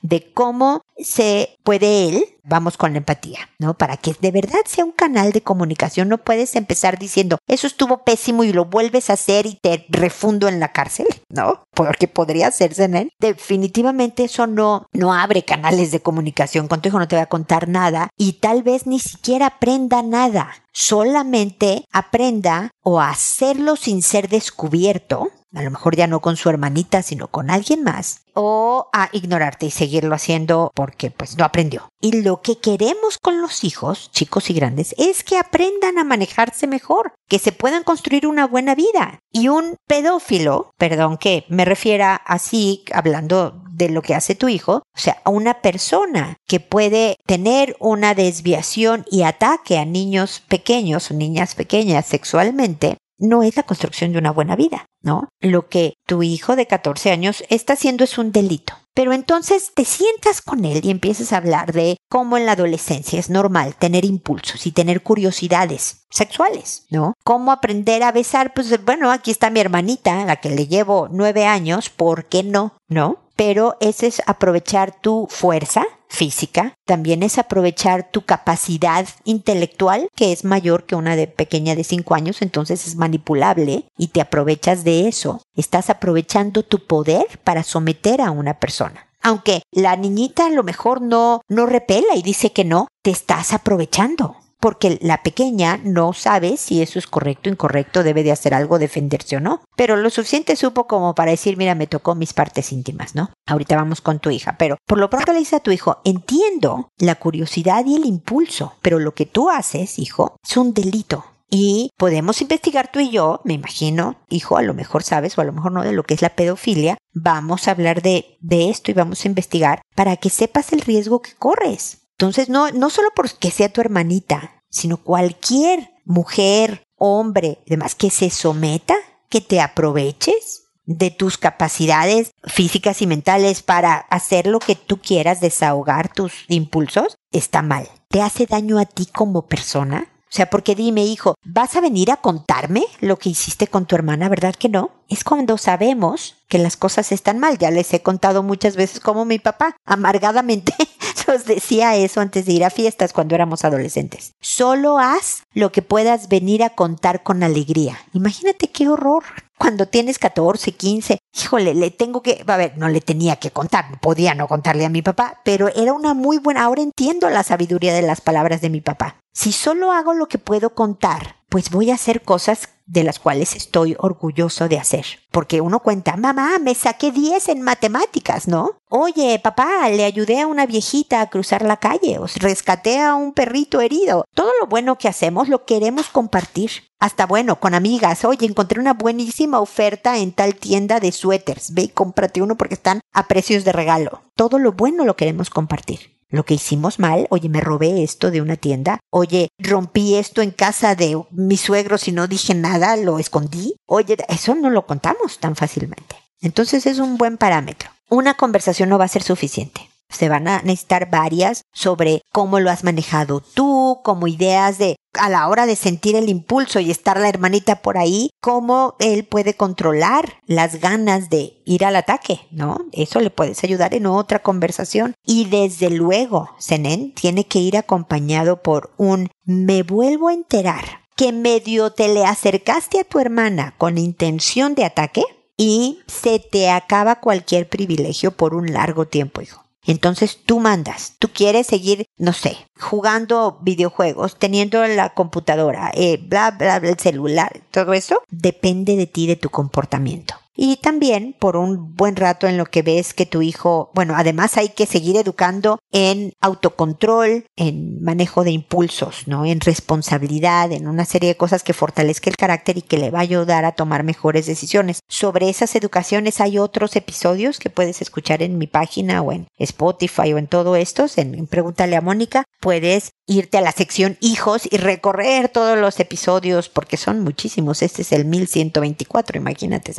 de 0.02 0.32
cómo 0.34 0.82
se 0.98 1.58
puede 1.64 2.10
él, 2.10 2.26
vamos 2.44 2.78
con 2.78 2.94
la 2.94 3.00
empatía, 3.00 3.50
¿no? 3.60 3.74
Para 3.76 3.98
que 3.98 4.16
de 4.20 4.32
verdad 4.32 4.60
sea 4.66 4.86
un 4.86 4.92
canal 4.92 5.32
de 5.32 5.42
comunicación, 5.42 6.10
no 6.10 6.18
puedes 6.18 6.56
empezar 6.56 7.00
diciendo, 7.00 7.38
eso 7.48 7.68
estuvo 7.68 8.04
pésimo 8.04 8.44
y 8.44 8.54
lo 8.54 8.66
vuelves 8.66 9.10
a 9.10 9.14
hacer 9.14 9.46
y 9.46 9.56
te 9.56 9.86
refundo 9.90 10.48
en 10.48 10.60
la 10.60 10.72
cárcel, 10.72 11.08
¿no? 11.30 11.64
Porque 11.74 12.08
podría 12.08 12.48
hacerse 12.48 12.84
en 12.86 12.96
él. 12.96 13.10
Definitivamente 13.20 14.26
eso 14.26 14.48
no, 14.48 14.88
no 14.92 15.14
abre 15.14 15.44
canales 15.44 15.92
de 15.92 16.02
comunicación, 16.02 16.68
con 16.68 16.82
tu 16.82 16.90
hijo 16.90 17.00
no 17.00 17.08
te 17.08 17.16
va 17.16 17.24
a 17.24 17.28
contar 17.28 17.68
nada 17.68 18.10
y 18.18 18.34
tal 18.34 18.64
vez 18.64 18.88
ni 18.88 19.00
siquiera 19.00 19.48
aprenda 19.48 20.04
nada 20.04 20.52
solamente 20.74 21.86
aprenda 21.92 22.72
o 22.82 23.00
hacerlo 23.00 23.76
sin 23.76 24.02
ser 24.02 24.28
descubierto, 24.28 25.30
a 25.54 25.62
lo 25.62 25.72
mejor 25.72 25.96
ya 25.96 26.08
no 26.08 26.20
con 26.20 26.38
su 26.38 26.50
hermanita, 26.50 27.02
sino 27.02 27.28
con 27.28 27.50
alguien 27.50 27.84
más, 27.84 28.22
o 28.34 28.90
a 28.94 29.10
ignorarte 29.12 29.68
y 29.68 29.72
seguirlo 29.72 30.16
haciendo 30.16 30.72
porque 30.74 31.12
pues 31.12 31.38
no 31.38 31.46
aprendió. 31.46 31.90
Y 32.02 32.22
lo 32.22 32.42
que 32.42 32.58
queremos 32.58 33.18
con 33.18 33.42
los 33.42 33.64
hijos, 33.64 34.12
chicos 34.12 34.50
y 34.50 34.54
grandes, 34.54 34.96
es 34.98 35.24
que 35.24 35.38
aprendan 35.38 35.98
a 35.98 36.04
manejarse 36.04 36.68
mejor, 36.68 37.14
que 37.28 37.40
se 37.40 37.52
puedan 37.52 37.84
construir 37.84 38.28
una 38.28 38.48
buena 38.48 38.76
vida. 38.76 39.20
Y 39.32 39.48
un 39.48 39.76
pedófilo, 39.88 40.72
perdón 40.78 41.18
que 41.18 41.46
me 41.50 41.66
refiera 41.66 42.16
así, 42.16 42.84
hablando 42.92 43.64
de 43.74 43.90
lo 43.90 44.02
que 44.02 44.16
hace 44.16 44.36
tu 44.36 44.50
hijo, 44.50 44.84
o 44.96 45.00
sea, 45.00 45.22
a 45.24 45.30
una 45.30 45.62
persona 45.62 46.38
que 46.48 46.60
puede 46.60 47.18
tener 47.26 47.76
una 47.80 48.14
desviación 48.14 49.06
y 49.10 49.24
ataque 49.24 49.80
a 49.80 49.86
niños 49.86 50.44
pequeños 50.48 51.10
o 51.10 51.16
niñas 51.16 51.56
pequeñas 51.56 52.06
sexualmente, 52.06 52.98
no 53.18 53.44
es 53.44 53.56
la 53.56 53.64
construcción 53.64 54.12
de 54.12 54.20
una 54.20 54.32
buena 54.32 54.56
vida, 54.56 54.86
¿no? 55.02 55.30
Lo 55.40 55.68
que 55.68 55.94
tu 56.08 56.24
hijo 56.24 56.56
de 56.56 56.68
14 56.68 57.12
años 57.12 57.44
está 57.50 57.74
haciendo 57.74 58.04
es 58.04 58.18
un 58.18 58.32
delito. 58.32 58.74
Pero 58.96 59.14
entonces 59.14 59.72
te 59.74 59.86
sientas 59.86 60.42
con 60.42 60.66
él 60.66 60.82
y 60.84 60.92
empiezas 60.92 61.34
a 61.34 61.38
hablar 61.38 61.74
de 61.74 61.98
cómo 62.10 62.38
en 62.38 62.46
la 62.46 62.52
adolescencia 62.52 63.20
es 63.20 63.30
normal 63.30 63.76
tener 63.76 64.06
impulsos 64.06 64.68
y 64.68 64.72
tener 64.72 65.02
curiosidades 65.02 66.06
sexuales, 66.12 66.86
¿no? 66.92 67.14
Cómo 67.24 67.52
aprender 67.52 68.04
a 68.04 68.12
besar, 68.12 68.54
pues 68.54 68.84
bueno, 68.86 69.12
aquí 69.12 69.32
está 69.32 69.50
mi 69.50 69.60
hermanita, 69.60 70.26
la 70.26 70.36
que 70.36 70.52
le 70.52 70.68
llevo 70.68 71.08
nueve 71.12 71.46
años, 71.46 71.90
¿por 71.90 72.26
qué 72.26 72.44
no? 72.44 72.78
¿No? 72.88 73.23
Pero 73.36 73.76
ese 73.80 74.08
es 74.08 74.22
aprovechar 74.28 75.00
tu 75.00 75.28
fuerza, 75.30 75.84
física, 76.08 76.76
también 76.86 77.24
es 77.24 77.40
aprovechar 77.40 78.12
tu 78.12 78.22
capacidad 78.22 79.08
intelectual, 79.24 80.10
que 80.16 80.32
es 80.32 80.46
mayor 80.46 80.86
que 80.86 80.96
una 80.96 81.16
de 81.16 81.28
pequeña 81.28 81.76
de 81.76 81.84
5 81.84 82.14
años, 82.14 82.42
entonces 82.44 82.88
es 82.88 82.96
manipulable 82.96 83.86
y 83.98 84.10
te 84.10 84.22
aprovechas 84.22 84.84
de 84.84 85.08
eso. 85.08 85.42
Estás 85.56 85.90
aprovechando 85.90 86.64
tu 86.64 86.86
poder 86.86 87.26
para 87.44 87.64
someter 87.64 88.22
a 88.22 88.30
una 88.30 88.60
persona. 88.60 89.08
Aunque 89.24 89.64
la 89.72 89.96
niñita 89.96 90.46
a 90.46 90.52
lo 90.52 90.64
mejor 90.64 91.02
no, 91.02 91.42
no 91.48 91.66
repela 91.66 92.16
y 92.16 92.22
dice 92.22 92.52
que 92.52 92.66
no, 92.66 92.90
te 93.02 93.10
estás 93.10 93.54
aprovechando 93.54 94.36
porque 94.64 94.98
la 95.02 95.24
pequeña 95.24 95.78
no 95.84 96.14
sabe 96.14 96.56
si 96.56 96.82
eso 96.82 96.98
es 96.98 97.06
correcto 97.06 97.50
o 97.50 97.52
incorrecto, 97.52 98.02
debe 98.02 98.24
de 98.24 98.32
hacer 98.32 98.54
algo, 98.54 98.80
defenderse 98.80 99.36
o 99.36 99.42
no. 99.42 99.60
Pero 99.76 99.98
lo 99.98 100.10
suficiente 100.10 100.56
supo 100.56 100.88
como 100.88 101.16
para 101.16 101.32
decir, 101.32 101.58
mira, 101.58 101.76
me 101.76 101.86
tocó 101.86 102.16
mis 102.16 102.32
partes 102.32 102.72
íntimas, 102.72 103.14
¿no? 103.14 103.30
Ahorita 103.46 103.76
vamos 103.76 104.00
con 104.00 104.20
tu 104.20 104.30
hija, 104.30 104.56
pero 104.58 104.78
por 104.88 105.00
lo 105.00 105.10
pronto 105.10 105.34
le 105.34 105.40
dice 105.40 105.58
a 105.58 105.60
tu 105.60 105.72
hijo, 105.72 106.00
entiendo 106.06 106.88
la 106.98 107.16
curiosidad 107.16 107.84
y 107.86 107.98
el 107.98 108.06
impulso, 108.06 108.76
pero 108.82 109.00
lo 109.00 109.14
que 109.14 109.26
tú 109.26 109.50
haces, 109.50 110.00
hijo, 110.00 110.38
es 110.42 110.56
un 110.56 110.74
delito. 110.74 111.26
Y 111.50 111.90
podemos 111.98 112.42
investigar 112.42 112.90
tú 112.90 113.02
y 113.02 113.10
yo, 113.10 113.42
me 113.44 113.52
imagino, 113.52 114.16
hijo, 114.30 114.56
a 114.56 114.62
lo 114.62 114.74
mejor 114.74 115.04
sabes 115.04 115.38
o 115.38 115.42
a 115.42 115.44
lo 115.44 115.52
mejor 115.52 115.74
no 115.74 115.84
de 115.84 115.92
lo 115.92 116.04
que 116.04 116.14
es 116.14 116.22
la 116.22 116.36
pedofilia. 116.36 116.98
Vamos 117.14 117.68
a 117.68 117.72
hablar 117.72 118.02
de, 118.02 118.38
de 118.40 118.70
esto 118.70 118.92
y 118.92 118.94
vamos 118.94 119.26
a 119.26 119.28
investigar 119.28 119.82
para 119.94 120.16
que 120.16 120.30
sepas 120.30 120.72
el 120.72 120.80
riesgo 120.80 121.22
que 121.22 121.34
corres. 121.34 122.03
Entonces, 122.24 122.48
no, 122.48 122.72
no 122.72 122.90
solo 122.90 123.10
porque 123.14 123.52
sea 123.52 123.68
tu 123.68 123.82
hermanita, 123.82 124.64
sino 124.70 124.96
cualquier 124.96 125.92
mujer, 126.06 126.86
hombre, 126.96 127.60
demás, 127.66 127.96
que 127.96 128.10
se 128.10 128.30
someta, 128.30 128.96
que 129.28 129.42
te 129.42 129.60
aproveches 129.60 130.70
de 130.86 131.12
tus 131.12 131.38
capacidades 131.38 132.32
físicas 132.46 133.02
y 133.02 133.08
mentales 133.08 133.62
para 133.62 133.96
hacer 133.96 134.48
lo 134.48 134.60
que 134.60 134.76
tú 134.76 135.02
quieras, 135.02 135.42
desahogar 135.42 136.14
tus 136.14 136.32
impulsos, 136.48 137.18
está 137.34 137.62
mal. 137.62 137.90
¿Te 138.08 138.22
hace 138.22 138.46
daño 138.46 138.80
a 138.80 138.86
ti 138.86 139.06
como 139.06 139.48
persona? 139.48 140.08
O 140.34 140.36
sea, 140.36 140.50
porque 140.50 140.74
dime, 140.74 141.06
hijo, 141.06 141.36
¿vas 141.46 141.76
a 141.76 141.82
venir 141.82 142.10
a 142.10 142.18
contarme 142.18 142.86
lo 143.02 143.20
que 143.20 143.30
hiciste 143.30 143.68
con 143.68 143.86
tu 143.86 143.96
hermana? 143.96 144.30
¿Verdad 144.30 144.56
que 144.56 144.68
no? 144.68 144.90
Es 145.08 145.24
cuando 145.24 145.60
sabemos 145.60 146.38
que 146.48 146.58
las 146.58 146.76
cosas 146.76 147.12
están 147.12 147.38
mal. 147.38 147.60
Ya 147.60 147.70
les 147.70 147.94
he 147.94 148.02
contado 148.02 148.42
muchas 148.42 148.76
veces 148.76 149.00
como 149.00 149.26
mi 149.26 149.38
papá 149.38 149.76
amargadamente 149.86 150.74
decía 151.40 151.96
eso 151.96 152.22
antes 152.22 152.46
de 152.46 152.54
ir 152.54 152.64
a 152.64 152.70
fiestas 152.70 153.14
cuando 153.14 153.36
éramos 153.36 153.66
adolescentes. 153.66 154.34
Solo 154.42 155.00
haz 155.00 155.44
lo 155.54 155.72
que 155.72 155.82
puedas 155.82 156.30
venir 156.30 156.64
a 156.64 156.72
contar 156.72 157.24
con 157.24 157.44
alegría. 157.44 157.98
Imagínate 158.14 158.70
qué 158.70 158.88
horror. 158.88 159.24
Cuando 159.58 159.88
tienes 159.88 160.20
14, 160.20 160.74
15, 160.74 161.20
híjole, 161.42 161.74
le 161.74 161.92
tengo 161.92 162.22
que, 162.22 162.44
a 162.46 162.58
ver, 162.58 162.78
no 162.78 162.90
le 162.90 163.02
tenía 163.02 163.38
que 163.38 163.52
contar, 163.52 164.00
podía 164.02 164.36
no 164.36 164.48
contarle 164.48 164.84
a 164.86 164.90
mi 164.90 165.02
papá, 165.02 165.40
pero 165.46 165.70
era 165.74 165.94
una 165.94 166.14
muy 166.14 166.38
buena, 166.38 166.64
ahora 166.64 166.82
entiendo 166.82 167.30
la 167.30 167.44
sabiduría 167.44 167.94
de 167.94 168.02
las 168.02 168.20
palabras 168.20 168.62
de 168.62 168.70
mi 168.70 168.82
papá. 168.82 169.18
Si 169.32 169.52
solo 169.52 169.92
hago 169.92 170.14
lo 170.14 170.28
que 170.28 170.38
puedo 170.38 170.76
contar, 170.76 171.38
pues 171.54 171.70
voy 171.70 171.92
a 171.92 171.94
hacer 171.94 172.24
cosas 172.24 172.70
de 172.88 173.04
las 173.04 173.20
cuales 173.20 173.56
estoy 173.56 173.96
orgulloso 174.00 174.68
de 174.68 174.80
hacer. 174.80 175.06
Porque 175.30 175.62
uno 175.62 175.82
cuenta, 175.82 176.18
mamá, 176.18 176.58
me 176.60 176.74
saqué 176.74 177.12
10 177.12 177.50
en 177.50 177.62
matemáticas, 177.62 178.48
¿no? 178.48 178.80
Oye, 178.90 179.38
papá, 179.38 179.88
le 179.90 180.04
ayudé 180.04 180.42
a 180.42 180.48
una 180.48 180.66
viejita 180.66 181.22
a 181.22 181.30
cruzar 181.30 181.62
la 181.62 181.78
calle, 181.78 182.18
o 182.18 182.26
rescaté 182.38 183.00
a 183.00 183.14
un 183.14 183.34
perrito 183.34 183.82
herido. 183.82 184.26
Todo 184.34 184.50
lo 184.60 184.66
bueno 184.66 184.98
que 184.98 185.08
hacemos 185.08 185.48
lo 185.48 185.64
queremos 185.64 186.08
compartir. 186.08 186.72
Hasta 187.00 187.28
bueno, 187.28 187.60
con 187.60 187.76
amigas, 187.76 188.26
oye, 188.26 188.48
encontré 188.48 188.80
una 188.80 188.96
buenísima 188.96 189.60
oferta 189.60 190.18
en 190.18 190.32
tal 190.32 190.56
tienda 190.56 191.00
de 191.00 191.12
suéteres. 191.12 191.76
Ve 191.76 191.84
y 191.84 191.90
cómprate 191.90 192.42
uno 192.42 192.58
porque 192.58 192.74
están 192.74 193.02
a 193.14 193.28
precios 193.28 193.64
de 193.64 193.74
regalo. 193.74 194.24
Todo 194.36 194.58
lo 194.58 194.72
bueno 194.72 195.06
lo 195.06 195.16
queremos 195.16 195.52
compartir 195.52 196.13
lo 196.34 196.46
que 196.46 196.56
hicimos 196.56 196.98
mal, 196.98 197.28
oye, 197.30 197.48
me 197.48 197.62
robé 197.62 198.04
esto 198.04 198.32
de 198.32 198.42
una 198.42 198.58
tienda, 198.58 199.00
oye, 199.12 199.50
rompí 199.60 200.16
esto 200.16 200.42
en 200.42 200.50
casa 200.50 200.96
de 200.96 201.16
mi 201.30 201.58
suegro 201.58 202.00
si 202.00 202.12
no 202.12 202.28
dije 202.28 202.56
nada, 202.56 202.98
lo 202.98 203.20
escondí, 203.20 203.76
oye, 203.86 204.18
eso 204.28 204.56
no 204.56 204.72
lo 204.72 204.88
contamos 204.88 205.38
tan 205.38 205.56
fácilmente. 205.56 206.16
Entonces 206.42 206.88
es 206.88 206.98
un 206.98 207.20
buen 207.20 207.38
parámetro. 207.38 207.92
Una 208.10 208.34
conversación 208.34 208.90
no 208.90 208.98
va 208.98 209.06
a 209.06 209.10
ser 209.10 209.22
suficiente. 209.22 209.93
Se 210.14 210.30
van 210.30 210.48
a 210.48 210.62
necesitar 210.62 211.10
varias 211.10 211.64
sobre 211.74 212.22
cómo 212.32 212.60
lo 212.60 212.70
has 212.70 212.84
manejado 212.84 213.42
tú, 213.42 214.00
como 214.04 214.28
ideas 214.28 214.78
de 214.78 214.96
a 215.20 215.30
la 215.30 215.48
hora 215.48 215.66
de 215.66 215.76
sentir 215.76 216.16
el 216.16 216.30
impulso 216.30 216.80
y 216.80 216.90
estar 216.90 217.20
la 217.20 217.30
hermanita 217.30 217.82
por 217.82 217.98
ahí, 217.98 218.32
cómo 218.42 218.96
él 219.00 219.26
puede 219.26 219.54
controlar 219.54 220.40
las 220.48 220.80
ganas 220.80 221.30
de 221.30 221.62
ir 221.66 221.86
al 221.86 221.96
ataque, 221.96 222.40
¿no? 222.52 222.78
Eso 222.92 223.20
le 223.20 223.30
puedes 223.30 223.64
ayudar 223.64 223.94
en 223.94 224.08
otra 224.08 224.40
conversación. 224.40 225.14
Y 225.24 225.46
desde 225.46 225.90
luego, 225.90 226.50
Zenén 226.60 227.14
tiene 227.14 227.46
que 227.46 227.60
ir 227.60 227.78
acompañado 227.78 228.62
por 228.62 228.92
un 228.98 229.30
me 229.46 229.84
vuelvo 229.84 230.30
a 230.30 230.34
enterar 230.34 231.04
que 231.16 231.32
medio 231.32 231.92
te 231.92 232.08
le 232.08 232.26
acercaste 232.26 233.00
a 233.00 233.04
tu 233.04 233.20
hermana 233.20 233.76
con 233.78 233.98
intención 233.98 234.74
de 234.74 234.86
ataque 234.86 235.24
y 235.58 236.00
se 236.08 236.40
te 236.40 236.70
acaba 236.72 237.20
cualquier 237.20 237.70
privilegio 237.70 238.32
por 238.32 238.56
un 238.56 238.74
largo 238.74 239.06
tiempo, 239.06 239.42
hijo. 239.42 239.63
Entonces 239.86 240.40
tú 240.46 240.60
mandas, 240.60 241.16
tú 241.20 241.30
quieres 241.34 241.68
seguir, 241.68 242.06
no 242.18 242.34
sé, 242.34 242.58
jugando 242.80 243.60
videojuegos, 243.62 244.38
teniendo 244.38 244.86
la 244.88 245.14
computadora, 245.14 245.92
eh, 245.94 246.18
bla, 246.18 246.52
bla, 246.52 246.80
bla, 246.80 246.90
el 246.90 247.00
celular, 247.00 247.62
todo 247.72 247.94
eso, 247.94 248.22
depende 248.30 248.96
de 248.96 249.08
ti, 249.08 249.28
de 249.28 249.36
tu 249.36 249.50
comportamiento 249.50 250.43
y 250.56 250.78
también 250.78 251.36
por 251.40 251.58
un 251.58 251.96
buen 251.96 252.16
rato 252.16 252.48
en 252.48 252.58
lo 252.58 252.66
que 252.66 252.82
ves 252.82 253.14
que 253.14 253.26
tu 253.26 253.42
hijo, 253.42 253.92
bueno, 253.94 254.14
además 254.16 254.58
hay 254.58 254.70
que 254.70 254.86
seguir 254.86 255.18
educando 255.18 255.80
en 255.92 256.34
autocontrol, 256.42 257.46
en 257.56 258.02
manejo 258.04 258.44
de 258.44 258.52
impulsos, 258.52 259.28
¿no? 259.28 259.46
En 259.46 259.62
responsabilidad, 259.62 260.72
en 260.72 260.88
una 260.88 261.06
serie 261.06 261.30
de 261.30 261.38
cosas 261.38 261.64
que 261.64 261.74
fortalezca 261.74 262.30
el 262.30 262.38
carácter 262.38 262.78
y 262.78 262.82
que 262.82 262.98
le 262.98 263.12
va 263.12 263.20
a 263.20 263.24
ayudar 263.24 263.66
a 263.66 263.74
tomar 263.74 264.04
mejores 264.04 264.46
decisiones. 264.46 265.00
Sobre 265.08 265.50
esas 265.50 265.76
educaciones 265.76 266.40
hay 266.40 266.58
otros 266.58 266.96
episodios 266.96 267.60
que 267.60 267.70
puedes 267.70 268.02
escuchar 268.02 268.44
en 268.44 268.58
mi 268.58 268.68
página 268.68 269.22
o 269.22 269.32
en 269.32 269.48
Spotify 269.58 270.34
o 270.34 270.38
en 270.38 270.48
todo 270.48 270.76
esto, 270.76 271.06
en 271.16 271.48
Pregúntale 271.48 271.96
a 271.96 272.02
Mónica, 272.02 272.44
puedes 272.60 273.12
irte 273.26 273.58
a 273.58 273.62
la 273.62 273.72
sección 273.72 274.18
hijos 274.20 274.68
y 274.70 274.78
recorrer 274.78 275.50
todos 275.50 275.78
los 275.78 276.00
episodios 276.00 276.70
porque 276.70 276.98
son 276.98 277.22
muchísimos. 277.22 277.82
Este 277.82 278.02
es 278.02 278.12
el 278.12 278.26
1124, 278.26 279.38
imagínate, 279.38 279.94